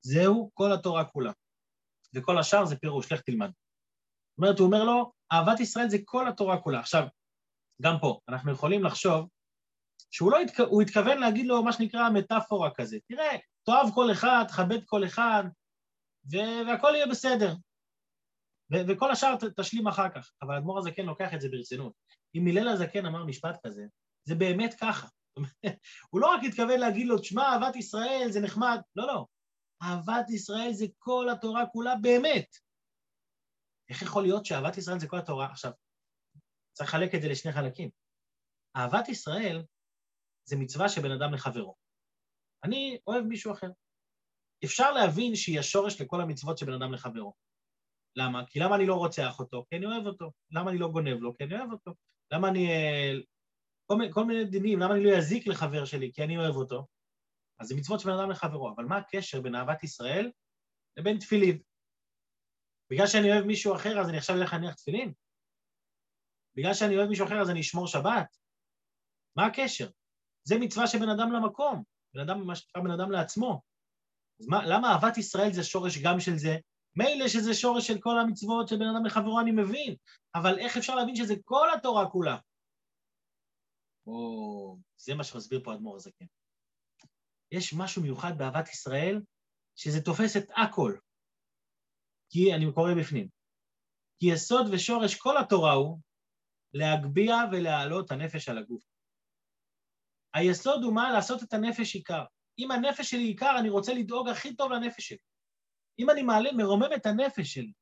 זהו 0.00 0.50
כל 0.54 0.72
התורה 0.72 1.04
כולה. 1.04 1.32
וכל 2.14 2.38
השאר 2.38 2.64
זה 2.64 2.76
פירוש, 2.76 3.12
לך 3.12 3.20
תלמד. 3.20 3.50
אומרת, 4.38 4.58
הוא 4.58 4.66
אומר 4.66 4.84
לו, 4.84 5.12
אהבת 5.32 5.60
ישראל 5.60 5.88
זה 5.88 5.98
כל 6.04 6.28
התורה 6.28 6.60
כולה. 6.60 6.80
עכשיו, 6.80 7.06
גם 7.82 7.96
פה, 8.00 8.20
אנחנו 8.28 8.52
יכולים 8.52 8.84
לחשוב 8.84 9.28
שהוא 10.10 10.32
לא 10.32 10.40
התכ... 10.40 10.60
הוא 10.60 10.82
התכוון 10.82 11.18
להגיד 11.18 11.46
לו 11.46 11.62
מה 11.62 11.72
שנקרא 11.72 12.10
מטאפורה 12.10 12.70
כזה. 12.74 12.98
תראה, 13.08 13.36
תאהב 13.66 13.94
כל 13.94 14.12
אחד, 14.12 14.44
תכבד 14.48 14.84
כל 14.84 15.04
אחד, 15.04 15.44
ו... 16.32 16.36
והכל 16.66 16.92
יהיה 16.94 17.06
בסדר. 17.06 17.54
ו... 18.72 18.76
וכל 18.88 19.10
השאר 19.10 19.36
ת... 19.36 19.60
תשלים 19.60 19.88
אחר 19.88 20.08
כך. 20.08 20.32
אבל 20.42 20.54
האדמו"ר 20.54 20.78
הזקן 20.78 21.06
לוקח 21.06 21.34
את 21.34 21.40
זה 21.40 21.48
ברצינות. 21.48 21.92
אם 22.34 22.46
הלל 22.46 22.68
הזקן 22.68 23.06
אמר 23.06 23.24
משפט 23.24 23.66
כזה, 23.66 23.84
זה 24.24 24.34
באמת 24.34 24.74
ככה. 24.80 25.08
הוא 26.10 26.20
לא 26.20 26.26
רק 26.26 26.40
התכוון 26.44 26.80
להגיד 26.80 27.06
לו, 27.06 27.18
תשמע, 27.18 27.42
אהבת 27.42 27.76
ישראל 27.76 28.26
זה 28.30 28.40
נחמד. 28.40 28.80
לא, 28.96 29.06
לא. 29.06 29.26
אהבת 29.82 30.30
ישראל 30.30 30.72
זה 30.72 30.86
כל 30.98 31.28
התורה 31.32 31.66
כולה 31.66 31.94
באמת. 31.96 32.67
איך 33.90 34.02
יכול 34.02 34.22
להיות 34.22 34.46
שאהבת 34.46 34.78
ישראל 34.78 34.98
זה 34.98 35.08
כל 35.08 35.18
התורה? 35.18 35.46
עכשיו, 35.46 35.72
צריך 36.72 36.88
לחלק 36.88 37.14
את 37.14 37.22
זה 37.22 37.28
לשני 37.28 37.52
חלקים. 37.52 37.90
אהבת 38.76 39.08
ישראל 39.08 39.64
זה 40.48 40.56
מצווה 40.56 40.88
שבין 40.88 41.10
אדם 41.10 41.34
לחברו. 41.34 41.74
אני 42.64 42.98
אוהב 43.06 43.24
מישהו 43.24 43.52
אחר. 43.52 43.70
אפשר 44.64 44.92
להבין 44.92 45.36
שהיא 45.36 45.58
השורש 45.58 46.00
לכל 46.00 46.20
המצוות 46.20 46.58
שבין 46.58 46.74
אדם 46.74 46.92
לחברו. 46.92 47.34
למה? 48.16 48.46
כי 48.46 48.60
למה 48.60 48.76
אני 48.76 48.86
לא 48.86 48.94
רוצח 48.94 49.40
אותו? 49.40 49.64
כי 49.70 49.76
אני 49.76 49.86
אוהב 49.86 50.06
אותו. 50.06 50.32
למה 50.50 50.70
אני 50.70 50.78
לא 50.78 50.88
גונב 50.88 51.20
לו? 51.20 51.34
כי 51.34 51.44
אני 51.44 51.58
אוהב 51.58 51.72
אותו. 51.72 51.94
למה 52.32 52.48
אני... 52.48 52.68
אה, 52.68 53.12
כל, 53.86 53.96
מיני, 53.96 54.12
כל 54.12 54.24
מיני 54.24 54.44
דינים, 54.44 54.78
למה 54.78 54.94
אני 54.94 55.04
לא 55.04 55.18
אזיק 55.18 55.46
לחבר 55.46 55.84
שלי? 55.84 56.12
כי 56.12 56.24
אני 56.24 56.38
אוהב 56.38 56.54
אותו. 56.56 56.86
אז 57.60 57.68
זה 57.68 57.74
מצוות 57.76 58.00
שבין 58.00 58.14
אדם 58.14 58.30
לחברו. 58.30 58.74
אבל 58.76 58.84
מה 58.84 58.96
הקשר 58.96 59.40
בין 59.40 59.54
אהבת 59.54 59.84
ישראל 59.84 60.30
לבין 60.96 61.18
תפילין? 61.18 61.62
בגלל 62.90 63.06
שאני 63.06 63.32
אוהב 63.32 63.44
מישהו 63.44 63.74
אחר, 63.74 64.00
אז 64.00 64.08
אני 64.08 64.18
עכשיו 64.18 64.36
אלך 64.36 64.52
להניח 64.52 64.74
תפילין? 64.74 65.12
בגלל 66.56 66.74
שאני 66.74 66.96
אוהב 66.96 67.08
מישהו 67.08 67.26
אחר, 67.26 67.40
אז 67.40 67.50
אני 67.50 67.60
אשמור 67.60 67.86
שבת? 67.86 68.36
מה 69.36 69.46
הקשר? 69.46 69.88
זה 70.44 70.58
מצווה 70.60 70.86
שבין 70.86 71.08
אדם 71.08 71.32
למקום, 71.32 71.82
בן 72.14 72.20
אדם, 72.20 72.46
מה 72.46 72.56
שנקרא 72.56 72.82
בן 72.82 72.90
אדם 72.90 73.10
לעצמו. 73.10 73.62
אז 74.40 74.46
מה, 74.46 74.66
למה 74.66 74.92
אהבת 74.92 75.18
ישראל 75.18 75.52
זה 75.52 75.64
שורש 75.64 75.98
גם 75.98 76.20
של 76.20 76.36
זה? 76.36 76.56
מילא 76.96 77.28
שזה 77.28 77.54
שורש 77.54 77.86
של 77.86 78.00
כל 78.00 78.20
המצוות 78.20 78.68
של 78.68 78.76
בן 78.76 78.88
אדם 78.96 79.06
לחברו, 79.06 79.40
אני 79.40 79.50
מבין, 79.50 79.96
אבל 80.34 80.58
איך 80.58 80.76
אפשר 80.76 80.94
להבין 80.94 81.16
שזה 81.16 81.34
כל 81.44 81.68
התורה 81.74 82.10
כולה? 82.10 82.38
או, 84.06 84.78
זה 84.96 85.14
מה 85.14 85.24
שמסביר 85.24 85.60
פה 85.64 85.72
האדמו"ר 85.72 85.96
הזקן. 85.96 86.24
יש 87.50 87.74
משהו 87.74 88.02
מיוחד 88.02 88.38
באהבת 88.38 88.68
ישראל, 88.68 89.20
שזה 89.76 90.00
תופס 90.04 90.36
את 90.36 90.50
הכל. 90.56 90.96
כי, 92.30 92.54
אני 92.54 92.72
קורא 92.74 92.94
בפנים, 92.94 93.28
כי 94.18 94.26
יסוד 94.26 94.66
ושורש 94.72 95.14
כל 95.14 95.36
התורה 95.36 95.72
הוא 95.72 95.98
להגביה 96.74 97.36
ולהעלות 97.52 98.10
הנפש 98.10 98.48
על 98.48 98.58
הגוף. 98.58 98.84
היסוד 100.34 100.84
הוא 100.84 100.94
מה? 100.94 101.12
לעשות 101.12 101.42
את 101.42 101.52
הנפש 101.52 101.94
עיקר. 101.94 102.24
אם 102.58 102.70
הנפש 102.70 103.10
שלי 103.10 103.22
עיקר, 103.22 103.56
אני 103.58 103.68
רוצה 103.68 103.94
לדאוג 103.94 104.28
הכי 104.28 104.56
טוב 104.56 104.72
לנפש 104.72 105.08
שלי. 105.08 105.18
אם 105.98 106.10
אני 106.10 106.22
מעלה, 106.22 106.52
מרומם 106.52 106.88
את 106.96 107.06
הנפש 107.06 107.54
שלי, 107.54 107.72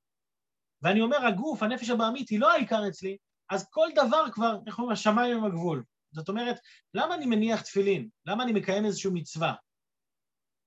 ואני 0.83 1.01
אומר, 1.01 1.27
הגוף, 1.27 1.63
הנפש 1.63 1.91
הבעמית, 1.91 2.29
היא 2.29 2.41
לא 2.41 2.53
העיקר 2.53 2.89
אצלי, 2.89 3.17
אז 3.51 3.71
כל 3.71 3.89
דבר 3.95 4.25
כבר, 4.33 4.59
איך 4.67 4.79
אומרים, 4.79 4.93
השמיים 4.93 5.37
הם 5.37 5.45
הגבול. 5.45 5.85
זאת 6.13 6.29
אומרת, 6.29 6.57
למה 6.95 7.15
אני 7.15 7.27
מניח 7.27 7.63
תפילין? 7.63 8.09
למה 8.27 8.45
אני 8.45 8.53
מקיים 8.53 8.85
איזושהי 8.85 9.11
מצווה? 9.15 9.55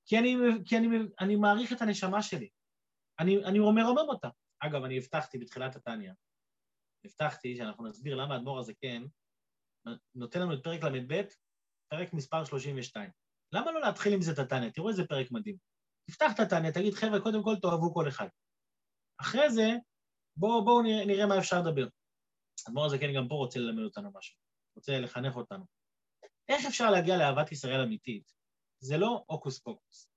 כי 0.05 0.17
אני, 0.19 0.35
כי 0.65 0.77
אני, 0.77 0.87
אני 1.19 1.35
מעריך 1.35 1.73
את 1.73 1.81
הנשמה 1.81 2.21
שלי. 2.21 2.49
אני, 3.19 3.45
אני 3.45 3.59
מרומם 3.59 4.09
אותה. 4.09 4.29
אגב, 4.59 4.83
אני 4.83 4.97
הבטחתי 4.97 5.37
בתחילת 5.37 5.75
התניא, 5.75 6.11
הבטחתי 7.05 7.55
שאנחנו 7.55 7.87
נסביר 7.87 8.15
למה 8.15 8.33
האדמו"ר 8.35 8.59
הזה 8.59 8.73
כן, 8.81 9.03
נותן 10.15 10.41
לנו 10.41 10.53
את 10.53 10.59
פרק 10.63 10.83
ל"ב, 10.83 11.21
פרק 11.91 12.13
מספר 12.13 12.45
32. 12.45 13.09
למה 13.53 13.71
לא 13.71 13.81
להתחיל 13.81 14.13
עם 14.13 14.21
זה 14.21 14.31
את 14.31 14.39
התניא? 14.39 14.69
תראו 14.69 14.89
איזה 14.89 15.07
פרק 15.07 15.31
מדהים. 15.31 15.57
תפתח 16.09 16.31
את 16.35 16.39
התניא, 16.39 16.71
תגיד, 16.71 16.93
חבר'ה, 16.93 17.21
קודם 17.21 17.43
כל 17.43 17.55
תאהבו 17.61 17.93
כל 17.93 18.07
אחד. 18.07 18.27
אחרי 19.21 19.49
זה, 19.49 19.69
בואו 20.37 20.65
בוא 20.65 20.83
נראה, 20.83 21.05
נראה 21.05 21.25
מה 21.25 21.37
אפשר 21.37 21.61
לדבר. 21.61 21.87
האדמו"ר 22.67 22.85
הזה 22.85 22.97
כן 22.97 23.13
גם 23.15 23.27
פה 23.27 23.35
רוצה 23.35 23.59
ללמד 23.59 23.83
אותנו 23.83 24.11
משהו, 24.13 24.37
רוצה 24.75 24.99
לחנך 24.99 25.35
אותנו. 25.35 25.65
איך 26.49 26.65
אפשר 26.65 26.89
להגיע 26.91 27.17
לאהבת 27.17 27.51
ישראל 27.51 27.81
אמיתית? 27.81 28.31
זה 28.79 28.97
לא 28.97 29.23
הוקוס 29.27 29.59
פוקוס. 29.59 30.09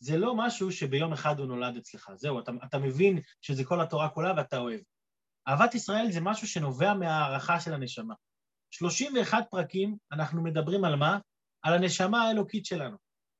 זה 0.00 0.18
לא 0.18 0.34
משהו 0.36 0.72
שביום 0.72 1.12
אחד 1.12 1.38
הוא 1.38 1.46
נולד 1.46 1.76
אצלך. 1.76 2.10
זהו, 2.14 2.38
אתה, 2.38 2.52
אתה 2.64 2.78
מבין 2.78 3.20
שזה 3.40 3.64
כל 3.64 3.80
התורה 3.80 4.08
כולה 4.08 4.32
ואתה 4.36 4.58
אוהב. 4.58 4.80
אהבת 5.48 5.74
ישראל 5.74 6.10
זה 6.10 6.20
משהו 6.20 6.48
שנובע 6.48 6.94
מהערכה 6.94 7.60
של 7.60 7.74
הנשמה. 7.74 8.14
31 8.70 9.44
פרקים 9.50 9.96
אנחנו 10.12 10.42
מדברים 10.42 10.84
על 10.84 10.96
מה? 10.96 11.18
על 11.62 11.74
הנשמה 11.74 12.22
האלוקית 12.22 12.66
שלנו. 12.66 12.96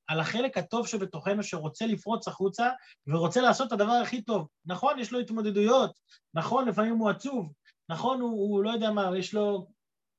על 0.07 0.21
החלק 0.21 0.59
הטוב 0.59 0.87
שבתוכנו 0.87 1.43
שרוצה 1.43 1.87
לפרוץ 1.87 2.29
החוצה 2.29 2.71
ורוצה 3.07 3.41
לעשות 3.41 3.67
את 3.67 3.73
הדבר 3.73 3.93
הכי 3.93 4.23
טוב. 4.23 4.49
נכון, 4.65 4.99
יש 4.99 5.13
לו 5.13 5.19
התמודדויות, 5.19 5.99
נכון, 6.35 6.69
לפעמים 6.69 6.97
הוא 6.97 7.11
עצוב, 7.11 7.53
נכון, 7.89 8.21
הוא, 8.21 8.31
הוא 8.31 8.65
לא 8.65 8.71
יודע 8.71 8.91
מה, 8.91 9.19
יש 9.19 9.35
לו 9.35 9.67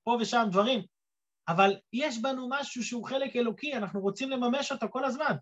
פה 0.03 0.17
ושם 0.21 0.47
דברים, 0.51 0.83
אבל 1.47 1.75
יש 1.93 2.21
בנו 2.21 2.49
משהו 2.49 2.83
שהוא 2.83 3.07
חלק 3.07 3.35
אלוקי, 3.35 3.73
אנחנו 3.73 4.01
רוצים 4.01 4.29
לממש 4.29 4.71
אותו 4.71 4.87
כל 4.89 5.05
הזמן. 5.05 5.35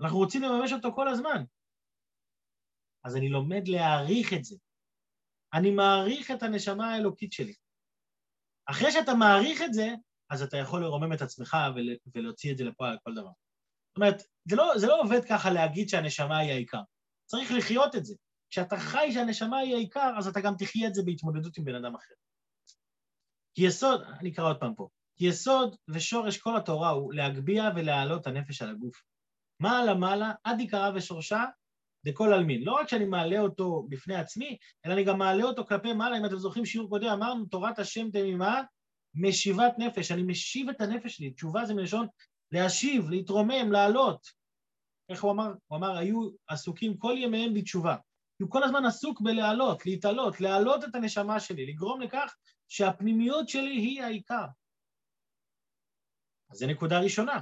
אנחנו 0.00 0.18
רוצים 0.18 0.42
לממש 0.42 0.72
אותו 0.72 0.92
כל 0.94 1.08
הזמן. 1.08 1.44
אז 3.04 3.16
אני 3.16 3.28
לומד 3.28 3.68
להעריך 3.68 4.32
את 4.32 4.44
זה. 4.44 4.56
אני 5.54 5.70
מעריך 5.70 6.30
את 6.30 6.42
הנשמה 6.42 6.94
האלוקית 6.94 7.32
שלי. 7.32 7.54
אחרי 8.66 8.92
שאתה 8.92 9.14
מעריך 9.14 9.62
את 9.62 9.74
זה, 9.74 9.88
אז 10.30 10.42
אתה 10.42 10.56
יכול 10.56 10.82
לרומם 10.82 11.12
את 11.12 11.22
עצמך 11.22 11.56
ול, 11.74 11.88
ולהוציא 12.14 12.52
את 12.52 12.58
זה 12.58 12.64
לפועל 12.64 12.90
על 12.92 12.98
כל 13.04 13.14
דבר. 13.14 13.30
זאת 13.88 13.96
אומרת, 13.96 14.22
זה 14.48 14.56
לא, 14.56 14.72
זה 14.78 14.86
לא 14.86 15.00
עובד 15.00 15.20
ככה 15.28 15.50
להגיד 15.50 15.88
שהנשמה 15.88 16.38
היא 16.38 16.50
העיקר. 16.50 16.80
צריך 17.26 17.52
לחיות 17.52 17.96
את 17.96 18.04
זה. 18.04 18.14
כשאתה 18.50 18.76
חי 18.76 19.12
שהנשמה 19.12 19.58
היא 19.58 19.74
העיקר, 19.74 20.14
אז 20.18 20.28
אתה 20.28 20.40
גם 20.40 20.54
תחיה 20.58 20.88
את 20.88 20.94
זה 20.94 21.02
בהתמודדות 21.06 21.58
עם 21.58 21.64
בן 21.64 21.74
אדם 21.74 21.94
אחר. 21.94 22.14
כי 23.54 23.66
יסוד, 23.66 24.02
אני 24.02 24.32
אקרא 24.32 24.44
עוד 24.44 24.60
פעם 24.60 24.74
פה, 24.74 24.88
כי 25.16 25.26
יסוד 25.26 25.76
ושורש 25.88 26.38
כל 26.38 26.56
התורה 26.56 26.90
הוא 26.90 27.14
להגביה 27.14 27.70
ולהעלות 27.76 28.26
הנפש 28.26 28.62
על 28.62 28.70
הגוף. 28.70 29.02
מעלה 29.60 29.94
מעלה, 29.94 30.32
עד 30.44 30.60
עיקרה 30.60 30.90
ושורשה, 30.94 31.44
דכל 32.04 32.32
עלמין. 32.32 32.62
לא 32.62 32.72
רק 32.72 32.88
שאני 32.88 33.04
מעלה 33.04 33.40
אותו 33.40 33.86
בפני 33.88 34.14
עצמי, 34.14 34.56
אלא 34.86 34.92
אני 34.92 35.04
גם 35.04 35.18
מעלה 35.18 35.44
אותו 35.44 35.66
כלפי 35.66 35.92
מעלה. 35.92 36.18
אם 36.18 36.24
אתם 36.26 36.36
זוכרים 36.36 36.66
שיעור 36.66 36.88
קודם, 36.88 37.08
אמרנו, 37.08 37.44
תורת 37.44 37.78
השם 37.78 38.10
תמימה, 38.10 38.62
משיבת 39.14 39.74
נפש. 39.78 40.12
אני 40.12 40.22
משיב 40.22 40.68
את 40.68 40.80
הנפש 40.80 41.16
שלי. 41.16 41.30
תשובה 41.30 41.64
זה 41.64 41.74
מלשון 41.74 42.06
להשיב, 42.52 43.10
להתרומם, 43.10 43.72
לעלות. 43.72 44.26
איך 45.08 45.22
הוא 45.22 45.32
אמר? 45.32 45.52
הוא 45.66 45.78
אמר, 45.78 45.96
היו 45.96 46.30
עסוקים 46.48 46.96
כל 46.96 47.14
ימיהם 47.16 47.54
בתשובה. 47.54 47.96
הוא 48.40 48.50
כל 48.50 48.62
הזמן 48.62 48.84
עסוק 48.84 49.20
בלהעלות, 49.20 49.86
להתעלות, 49.86 50.40
להעלות 50.40 50.84
את 50.84 50.94
הנשמה 50.94 51.40
שלי, 51.40 51.66
לגרום 51.66 52.00
לכך 52.00 52.36
שהפנימיות 52.68 53.48
שלי 53.48 53.76
היא 53.76 54.02
העיקר. 54.02 54.44
אז 56.50 56.58
זו 56.58 56.66
נקודה 56.66 57.00
ראשונה. 57.00 57.40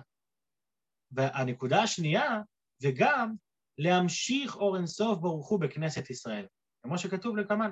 והנקודה 1.13 1.83
השנייה, 1.83 2.41
וגם 2.83 3.35
להמשיך 3.79 4.57
אור 4.57 4.77
אינסוף 4.77 5.19
ברוך 5.19 5.49
הוא 5.49 5.61
בכנסת 5.61 6.11
ישראל, 6.11 6.47
כמו 6.83 6.99
שכתוב 6.99 7.37
לקמן. 7.37 7.71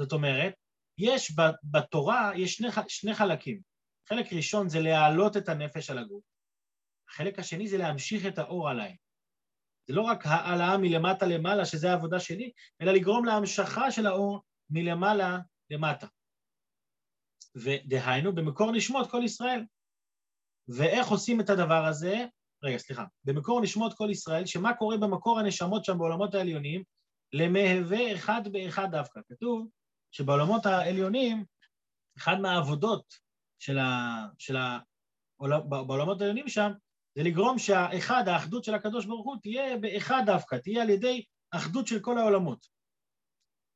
זאת 0.00 0.12
אומרת, 0.12 0.54
יש 0.98 1.32
בתורה, 1.64 2.32
יש 2.36 2.54
שני, 2.54 2.68
שני 2.88 3.14
חלקים. 3.14 3.60
חלק 4.08 4.32
ראשון 4.32 4.68
זה 4.68 4.80
להעלות 4.80 5.36
את 5.36 5.48
הנפש 5.48 5.90
על 5.90 5.98
הגוף, 5.98 6.24
החלק 7.08 7.38
השני 7.38 7.68
זה 7.68 7.78
להמשיך 7.78 8.26
את 8.26 8.38
האור 8.38 8.68
עליי. 8.68 8.96
זה 9.88 9.94
לא 9.94 10.02
רק 10.02 10.26
העלאה 10.26 10.78
מלמטה 10.78 11.26
למעלה, 11.26 11.64
שזה 11.64 11.90
העבודה 11.90 12.20
שלי, 12.20 12.52
אלא 12.80 12.92
לגרום 12.92 13.24
להמשכה 13.24 13.90
של 13.90 14.06
האור 14.06 14.42
מלמעלה 14.70 15.38
למטה. 15.70 16.06
ודהיינו, 17.54 18.34
במקור 18.34 18.72
נשמות 18.72 19.10
כל 19.10 19.22
ישראל. 19.24 19.64
ואיך 20.76 21.08
עושים 21.08 21.40
את 21.40 21.50
הדבר 21.50 21.86
הזה? 21.86 22.24
רגע, 22.62 22.78
סליחה. 22.78 23.04
במקור 23.24 23.60
נשמות 23.60 23.94
כל 23.94 24.08
ישראל, 24.10 24.46
שמה 24.46 24.74
קורה 24.74 24.96
במקור 24.96 25.38
הנשמות 25.38 25.84
שם 25.84 25.98
בעולמות 25.98 26.34
העליונים? 26.34 26.82
למהווה 27.32 28.14
אחד 28.14 28.42
באחד 28.52 28.88
דווקא. 28.90 29.20
כתוב 29.28 29.68
שבעולמות 30.10 30.66
העליונים, 30.66 31.44
אחד 32.18 32.40
מהעבודות 32.40 33.04
של 33.58 33.78
ה... 33.78 34.16
של 34.38 34.56
ה... 34.56 34.78
בעולמות 35.68 36.20
העליונים 36.20 36.48
שם, 36.48 36.70
זה 37.14 37.22
לגרום 37.22 37.58
שהאחד, 37.58 38.28
האחדות 38.28 38.64
של 38.64 38.74
הקדוש 38.74 39.06
ברוך 39.06 39.26
הוא, 39.26 39.36
תהיה 39.42 39.76
באחד 39.76 40.22
דווקא, 40.26 40.56
תהיה 40.56 40.82
על 40.82 40.90
ידי 40.90 41.24
אחדות 41.50 41.86
של 41.86 42.00
כל 42.00 42.18
העולמות. 42.18 42.66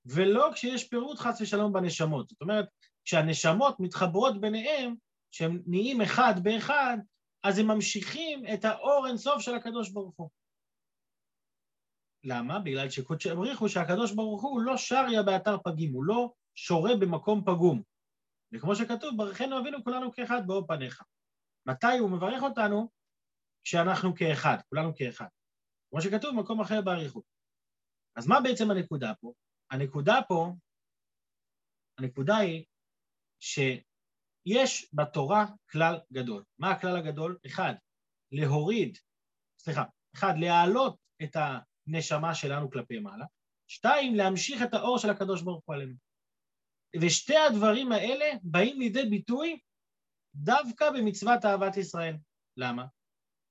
ולא 0.07 0.51
כשיש 0.55 0.89
פירוט 0.89 1.19
חס 1.19 1.41
ושלום 1.41 1.73
בנשמות. 1.73 2.29
זאת 2.29 2.43
אומרת, 2.43 2.69
כשהנשמות 3.05 3.81
מתחברות 3.81 4.41
ביניהם, 4.41 4.95
שהם 5.35 5.63
נהיים 5.67 6.01
אחד 6.01 6.35
באחד, 6.43 6.97
אז 7.45 7.59
הם 7.59 7.67
ממשיכים 7.67 8.43
את 8.55 8.65
האור 8.65 9.07
אינסוף 9.09 9.41
של 9.41 9.55
הקדוש 9.55 9.91
ברוך 9.91 10.15
הוא. 10.17 10.31
למה? 12.25 12.59
בגלל 12.59 12.91
שקודשי 12.91 13.31
הבריחו 13.31 13.69
שהקדוש 13.69 14.13
ברוך 14.13 14.43
הוא 14.43 14.61
לא 14.61 14.77
שריה 14.77 15.23
באתר 15.23 15.59
פגים, 15.65 15.93
הוא 15.93 16.05
לא 16.05 16.33
שורה 16.55 16.91
במקום 17.01 17.41
פגום. 17.45 17.83
וכמו 18.53 18.77
שכתוב, 18.77 19.17
ברכנו 19.17 19.61
אבינו 19.61 19.85
כולנו 19.85 20.13
כאחד 20.13 20.47
באור 20.47 20.67
פניך. 20.67 21.03
מתי 21.67 21.99
הוא 22.01 22.11
מברך 22.11 22.43
אותנו? 22.43 22.89
כשאנחנו 23.65 24.15
כאחד, 24.15 24.57
כולנו 24.69 24.95
כאחד. 24.97 25.29
כמו 25.91 26.03
שכתוב 26.03 26.37
במקום 26.37 26.61
אחר 26.61 26.81
באריכות. 26.81 27.25
אז 28.17 28.27
מה 28.27 28.41
בעצם 28.41 28.71
הנקודה 28.71 29.13
פה? 29.21 29.33
הנקודה 29.71 30.15
פה, 30.29 30.53
הנקודה 31.99 32.37
היא 32.37 32.65
שיש 34.49 34.91
בתורה 34.93 35.47
כלל 35.71 35.99
גדול. 36.13 36.45
מה 36.59 36.71
הכלל 36.71 36.97
הגדול? 36.97 37.39
אחד, 37.47 37.75
להוריד, 38.33 38.99
סליחה, 39.59 39.85
אחד, 40.15 40.35
להעלות 40.39 40.97
את 41.23 41.37
הנשמה 41.37 42.35
שלנו 42.35 42.71
כלפי 42.71 42.99
מעלה, 42.99 43.25
שתיים, 43.67 44.15
להמשיך 44.15 44.63
את 44.63 44.75
האור 44.75 44.99
של 44.99 45.11
הקדוש 45.11 45.43
ברוך 45.43 45.63
הוא 45.65 45.75
עלינו. 45.75 45.95
ושתי 47.01 47.37
הדברים 47.37 47.93
האלה 47.93 48.25
באים 48.43 48.81
לידי 48.81 49.05
ביטוי 49.11 49.59
דווקא 50.35 50.91
במצוות 50.91 51.45
אהבת 51.45 51.77
ישראל. 51.77 52.17
למה? 52.57 52.87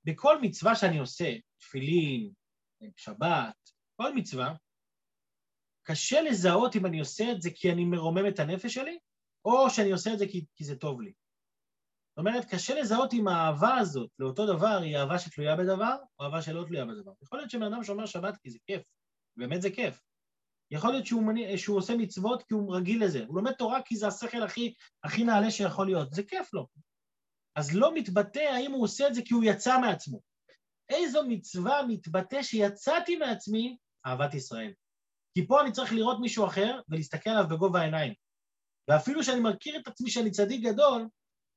בכל 0.04 0.42
מצווה 0.42 0.76
שאני 0.76 1.00
עושה, 1.00 1.34
תפילין, 1.58 2.32
שבת, 2.98 3.70
כל 3.96 4.16
מצווה, 4.16 4.54
קשה 5.84 6.22
לזהות 6.22 6.76
אם 6.76 6.86
אני 6.86 7.00
עושה 7.00 7.32
את 7.32 7.42
זה 7.42 7.50
כי 7.56 7.72
אני 7.72 7.86
מרומם 7.86 8.28
את 8.28 8.40
הנפש 8.40 8.74
שלי, 8.74 8.98
או 9.46 9.70
שאני 9.70 9.92
עושה 9.92 10.14
את 10.14 10.20
זה 10.20 10.28
כי, 10.28 10.46
כי 10.56 10.64
זה 10.64 10.76
טוב 10.76 11.02
לי. 11.02 11.14
זאת 12.10 12.18
אומרת, 12.18 12.46
קשה 12.46 12.80
לזהות 12.80 13.14
אם 13.14 13.28
האהבה 13.28 13.76
הזאת 13.76 14.10
לאותו 14.20 14.46
דבר 14.46 14.80
היא 14.84 14.98
אהבה 14.98 15.20
שתלויה 15.20 15.56
בדבר, 15.56 15.96
או 16.20 16.26
אהבה 16.26 16.42
שלא 16.42 16.64
תלויה 16.68 16.86
בדבר. 16.86 17.12
יכול 17.24 17.40
להיות 17.40 17.52
שבן 17.52 17.74
אדם 17.74 17.84
שומר 17.84 18.06
שבת 18.06 18.38
כי 18.38 18.50
זה 18.50 18.60
כיף, 18.66 18.82
באמת 19.38 19.62
זה 19.62 19.70
כיף. 19.72 20.00
יכול 20.72 20.92
להיות 20.92 21.06
שהוא, 21.06 21.24
מני, 21.24 21.58
שהוא 21.58 21.78
עושה 21.78 21.96
מצוות 21.98 22.44
כי 22.44 22.54
הוא 22.54 22.76
רגיל 22.76 23.04
לזה. 23.04 23.24
הוא 23.28 23.36
לומד 23.36 23.52
תורה 23.52 23.82
כי 23.82 23.96
זה 23.96 24.08
השכל 24.08 24.44
הכי, 24.44 24.74
הכי 25.04 25.24
נעלה 25.24 25.52
שיכול 25.52 25.86
להיות. 25.86 26.14
זה 26.14 26.24
כיף 26.24 26.54
לו. 26.54 26.68
אז 27.56 27.76
לא 27.76 27.94
מתבטא 27.94 28.40
האם 28.40 28.72
הוא 28.72 28.84
עושה 28.84 29.08
את 29.08 29.16
זה 29.16 29.22
כי 29.26 29.34
הוא 29.34 29.44
יצא 29.44 29.80
מעצמו. 29.80 30.22
איזו 30.90 31.24
מצווה 31.28 31.82
מתבטא 31.88 32.44
שיצאתי 32.44 33.16
מעצמי? 33.16 33.78
אהבת 34.06 34.34
ישראל. 34.34 34.74
כי 35.34 35.48
פה 35.48 35.62
אני 35.62 35.72
צריך 35.72 35.94
לראות 35.94 36.18
מישהו 36.22 36.46
אחר 36.46 36.80
ולהסתכל 36.90 37.30
עליו 37.30 37.50
בגובה 37.50 37.80
העיניים. 37.80 38.14
ואפילו 38.88 39.24
שאני 39.24 39.40
מכיר 39.40 39.80
את 39.80 39.88
עצמי 39.88 40.10
שאני 40.10 40.32
צדיק 40.32 40.62
גדול, 40.62 41.08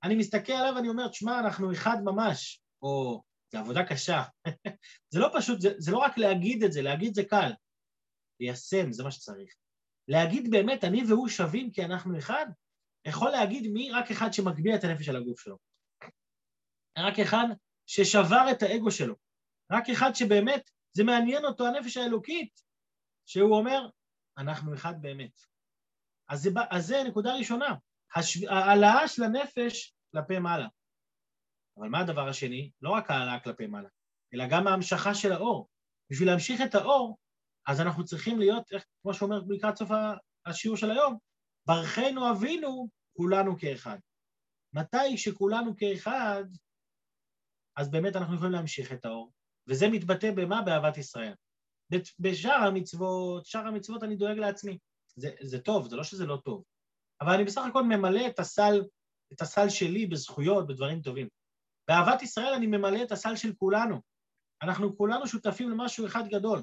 אני 0.02 0.14
מסתכל 0.14 0.52
עליו 0.52 0.72
ואני 0.76 0.88
אומר, 0.88 1.08
תשמע, 1.08 1.40
אנחנו 1.40 1.72
אחד 1.72 1.96
ממש, 2.04 2.60
או 2.82 3.22
זו 3.52 3.58
עבודה 3.58 3.86
קשה. 3.86 4.22
זה 5.12 5.20
לא 5.20 5.28
פשוט, 5.38 5.60
זה, 5.60 5.68
זה 5.78 5.92
לא 5.92 5.98
רק 5.98 6.18
להגיד 6.18 6.62
את 6.64 6.72
זה, 6.72 6.82
להגיד 6.82 7.14
זה 7.14 7.24
קל. 7.24 7.52
ליישם, 8.40 8.92
זה 8.92 9.04
מה 9.04 9.10
שצריך. 9.10 9.54
להגיד 10.08 10.50
באמת, 10.50 10.84
אני 10.84 11.02
והוא 11.08 11.28
שווים 11.28 11.70
כי 11.70 11.84
אנחנו 11.84 12.18
אחד, 12.18 12.46
יכול 13.06 13.30
להגיד 13.30 13.70
מי 13.72 13.90
רק 13.92 14.10
אחד 14.10 14.32
שמגביה 14.32 14.76
את 14.76 14.84
הנפש 14.84 15.08
על 15.08 15.16
הגוף 15.16 15.40
שלו. 15.40 15.58
רק 16.98 17.18
אחד 17.18 17.46
ששבר 17.86 18.46
את 18.50 18.62
האגו 18.62 18.90
שלו. 18.90 19.14
רק 19.72 19.90
אחד 19.92 20.10
שבאמת 20.14 20.70
זה 20.92 21.04
מעניין 21.04 21.44
אותו 21.44 21.66
הנפש 21.66 21.96
האלוקית, 21.96 22.60
שהוא 23.26 23.56
אומר, 23.56 23.88
אנחנו 24.38 24.74
אחד 24.74 24.94
באמת. 25.00 25.40
אז 26.28 26.42
זה, 26.42 26.50
אז 26.70 26.86
זה 26.86 27.02
נקודה 27.08 27.34
ראשונה, 27.34 27.74
העלאה 28.48 29.08
של 29.08 29.22
הנפש 29.22 29.94
כלפי 30.12 30.38
מעלה. 30.38 30.68
אבל 31.78 31.88
מה 31.88 32.00
הדבר 32.00 32.28
השני? 32.28 32.70
לא 32.82 32.90
רק 32.90 33.10
העלאה 33.10 33.40
כלפי 33.40 33.66
מעלה, 33.66 33.88
אלא 34.34 34.44
גם 34.50 34.66
ההמשכה 34.66 35.14
של 35.14 35.32
האור. 35.32 35.68
בשביל 36.10 36.28
להמשיך 36.28 36.60
את 36.60 36.74
האור, 36.74 37.18
אז 37.66 37.80
אנחנו 37.80 38.04
צריכים 38.04 38.38
להיות, 38.38 38.72
איך, 38.72 38.84
כמו 39.02 39.14
שאומר 39.14 39.40
לקראת 39.48 39.76
סוף 39.76 39.88
השיעור 40.46 40.76
של 40.76 40.90
היום, 40.90 41.18
ברכנו 41.66 42.30
אבינו 42.30 42.88
כולנו 43.16 43.58
כאחד. 43.58 43.98
מתי 44.72 45.18
שכולנו 45.18 45.76
כאחד, 45.76 46.44
אז 47.76 47.90
באמת 47.90 48.16
אנחנו 48.16 48.34
יכולים 48.34 48.52
להמשיך 48.52 48.92
את 48.92 49.04
האור. 49.04 49.32
וזה 49.68 49.88
מתבטא 49.88 50.30
במה? 50.30 50.62
באהבת 50.62 50.96
ישראל. 50.96 51.34
בשאר 52.18 52.66
המצוות, 52.66 53.46
שאר 53.46 53.66
המצוות 53.66 54.02
אני 54.02 54.16
דואג 54.16 54.38
לעצמי. 54.38 54.78
זה, 55.16 55.30
זה 55.40 55.60
טוב, 55.60 55.88
זה 55.88 55.96
לא 55.96 56.04
שזה 56.04 56.26
לא 56.26 56.38
טוב. 56.44 56.64
אבל 57.20 57.32
אני 57.34 57.44
בסך 57.44 57.62
הכל 57.70 57.82
ממלא 57.82 58.26
את 58.26 58.38
הסל, 58.38 58.82
את 59.32 59.40
הסל 59.40 59.68
שלי 59.68 60.06
בזכויות, 60.06 60.66
בדברים 60.66 61.02
טובים. 61.02 61.28
באהבת 61.88 62.22
ישראל 62.22 62.54
אני 62.56 62.66
ממלא 62.66 63.02
את 63.02 63.12
הסל 63.12 63.36
של 63.36 63.54
כולנו. 63.54 64.00
אנחנו 64.62 64.96
כולנו 64.96 65.26
שותפים 65.26 65.70
למשהו 65.70 66.06
אחד 66.06 66.22
גדול. 66.28 66.62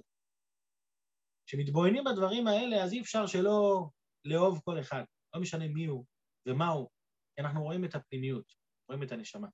כשמתבוננים 1.48 2.04
בדברים 2.04 2.48
האלה, 2.48 2.84
אז 2.84 2.94
אי 2.94 3.02
אפשר 3.02 3.28
שלא 3.28 3.88
לאהוב 4.26 4.62
כל 4.64 4.80
אחד. 4.80 5.04
לא 5.36 5.42
משנה 5.42 5.68
מי 5.68 5.86
הוא 5.86 6.06
ומה 6.48 6.68
הוא, 6.68 6.90
כי 7.36 7.42
אנחנו 7.42 7.64
רואים 7.64 7.86
את 7.86 7.96
הפנימיות, 7.96 8.54
רואים 8.90 9.04
את 9.04 9.12
הנשמה. 9.12 9.48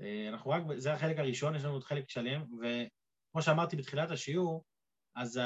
אה, 0.00 0.28
אנחנו 0.28 0.50
רק, 0.50 0.62
זה 0.76 0.92
החלק 0.92 1.18
הראשון, 1.18 1.54
יש 1.54 1.64
לנו 1.64 1.72
עוד 1.72 1.84
חלק 1.84 2.10
שלם, 2.10 2.42
וכמו 2.42 3.42
שאמרתי 3.42 3.76
בתחילת 3.76 4.10
השיעור, 4.10 4.64
אז 5.16 5.40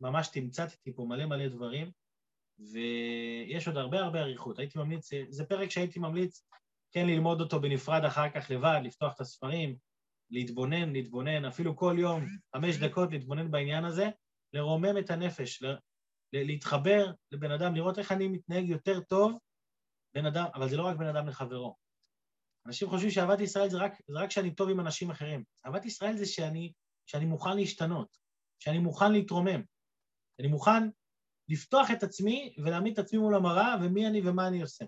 ממש 0.00 0.28
תמצתתי 0.28 0.92
פה 0.94 1.04
מלא 1.04 1.26
מלא 1.26 1.48
דברים, 1.48 1.90
ויש 2.58 3.68
עוד 3.68 3.76
הרבה 3.76 4.00
הרבה 4.00 4.20
אריכות. 4.20 4.58
הייתי 4.58 4.78
ממליץ, 4.78 5.10
זה 5.28 5.44
פרק 5.44 5.70
שהייתי 5.70 5.98
ממליץ 5.98 6.46
כן 6.92 7.06
ללמוד 7.06 7.40
אותו 7.40 7.60
בנפרד 7.60 8.04
אחר 8.04 8.30
כך 8.30 8.50
לבד, 8.50 8.80
לפתוח 8.84 9.14
את 9.14 9.20
הספרים, 9.20 9.76
להתבונן, 10.30 10.92
להתבונן, 10.92 11.44
אפילו 11.44 11.76
כל 11.76 11.96
יום, 11.98 12.24
חמש 12.56 12.76
דקות 12.76 13.10
להתבונן 13.12 13.50
בעניין 13.50 13.84
הזה, 13.84 14.08
לרומם 14.52 14.98
את 14.98 15.10
הנפש, 15.10 15.62
להתחבר 16.32 17.12
לבן 17.32 17.50
אדם, 17.50 17.74
לראות 17.74 17.98
איך 17.98 18.12
אני 18.12 18.28
מתנהג 18.28 18.68
יותר 18.68 19.00
טוב, 19.00 19.38
בן 20.14 20.26
אדם, 20.26 20.46
אבל 20.54 20.68
זה 20.68 20.76
לא 20.76 20.82
רק 20.82 20.96
בן 20.96 21.06
אדם 21.06 21.28
לחברו. 21.28 21.76
אנשים 22.66 22.88
חושבים 22.88 23.10
שאהבת 23.10 23.40
ישראל 23.40 23.68
זה 23.68 23.78
רק, 23.78 23.92
זה 24.08 24.18
רק 24.18 24.30
שאני 24.30 24.54
טוב 24.54 24.70
עם 24.70 24.80
אנשים 24.80 25.10
אחרים. 25.10 25.44
אהבת 25.66 25.84
ישראל 25.84 26.16
זה 26.16 26.26
שאני, 26.26 26.72
שאני 27.06 27.24
מוכן 27.24 27.56
להשתנות, 27.56 28.16
שאני 28.58 28.78
מוכן 28.78 29.12
להתרומם, 29.12 29.62
שאני 30.40 30.48
מוכן 30.48 30.88
לפתוח 31.48 31.90
את 31.90 32.02
עצמי 32.02 32.54
ולהעמיד 32.58 32.92
את 32.92 32.98
עצמי 32.98 33.18
מול 33.18 33.34
המראה 33.34 33.74
ומי 33.82 34.06
אני 34.06 34.20
ומה 34.28 34.48
אני 34.48 34.62
עושה. 34.62 34.84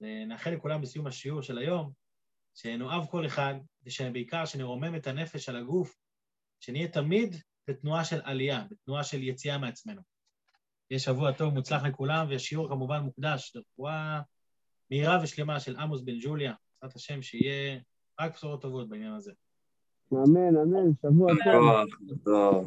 ונאחל 0.00 0.50
לכולם 0.50 0.80
בסיום 0.80 1.06
השיעור 1.06 1.42
של 1.42 1.58
היום, 1.58 1.92
שנאהב 2.54 3.06
כל 3.10 3.26
אחד, 3.26 3.54
ושבעיקר 3.82 4.46
שנרומם 4.46 4.96
את 4.96 5.06
הנפש 5.06 5.48
על 5.48 5.56
הגוף, 5.56 5.96
שנהיה 6.60 6.88
תמיד 6.88 7.36
בתנועה 7.68 8.04
של 8.04 8.20
עלייה, 8.24 8.64
בתנועה 8.70 9.04
של 9.04 9.22
יציאה 9.22 9.58
מעצמנו. 9.58 10.02
יהיה 10.90 11.00
שבוע 11.00 11.32
טוב, 11.32 11.54
מוצלח 11.54 11.82
לכולם, 11.82 12.26
והשיעור 12.30 12.68
כמובן 12.68 13.00
מוקדש 13.00 13.52
לרפואה 13.54 14.20
מהירה 14.90 15.18
ושלמה 15.22 15.60
של 15.60 15.76
עמוס 15.76 16.00
בן 16.00 16.18
ג'וליה, 16.22 16.54
בעזרת 16.82 16.96
השם, 16.96 17.22
שיהיה 17.22 17.80
רק 18.20 18.34
בשורות 18.34 18.62
טובות 18.62 18.88
בעניין 18.88 19.12
הזה. 19.12 19.32
אמן, 20.12 20.56
אמן, 20.56 20.90
שבוע 21.02 21.32
טוב. 21.44 22.64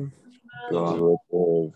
טוב, 0.71 1.17
טוב. 1.31 1.71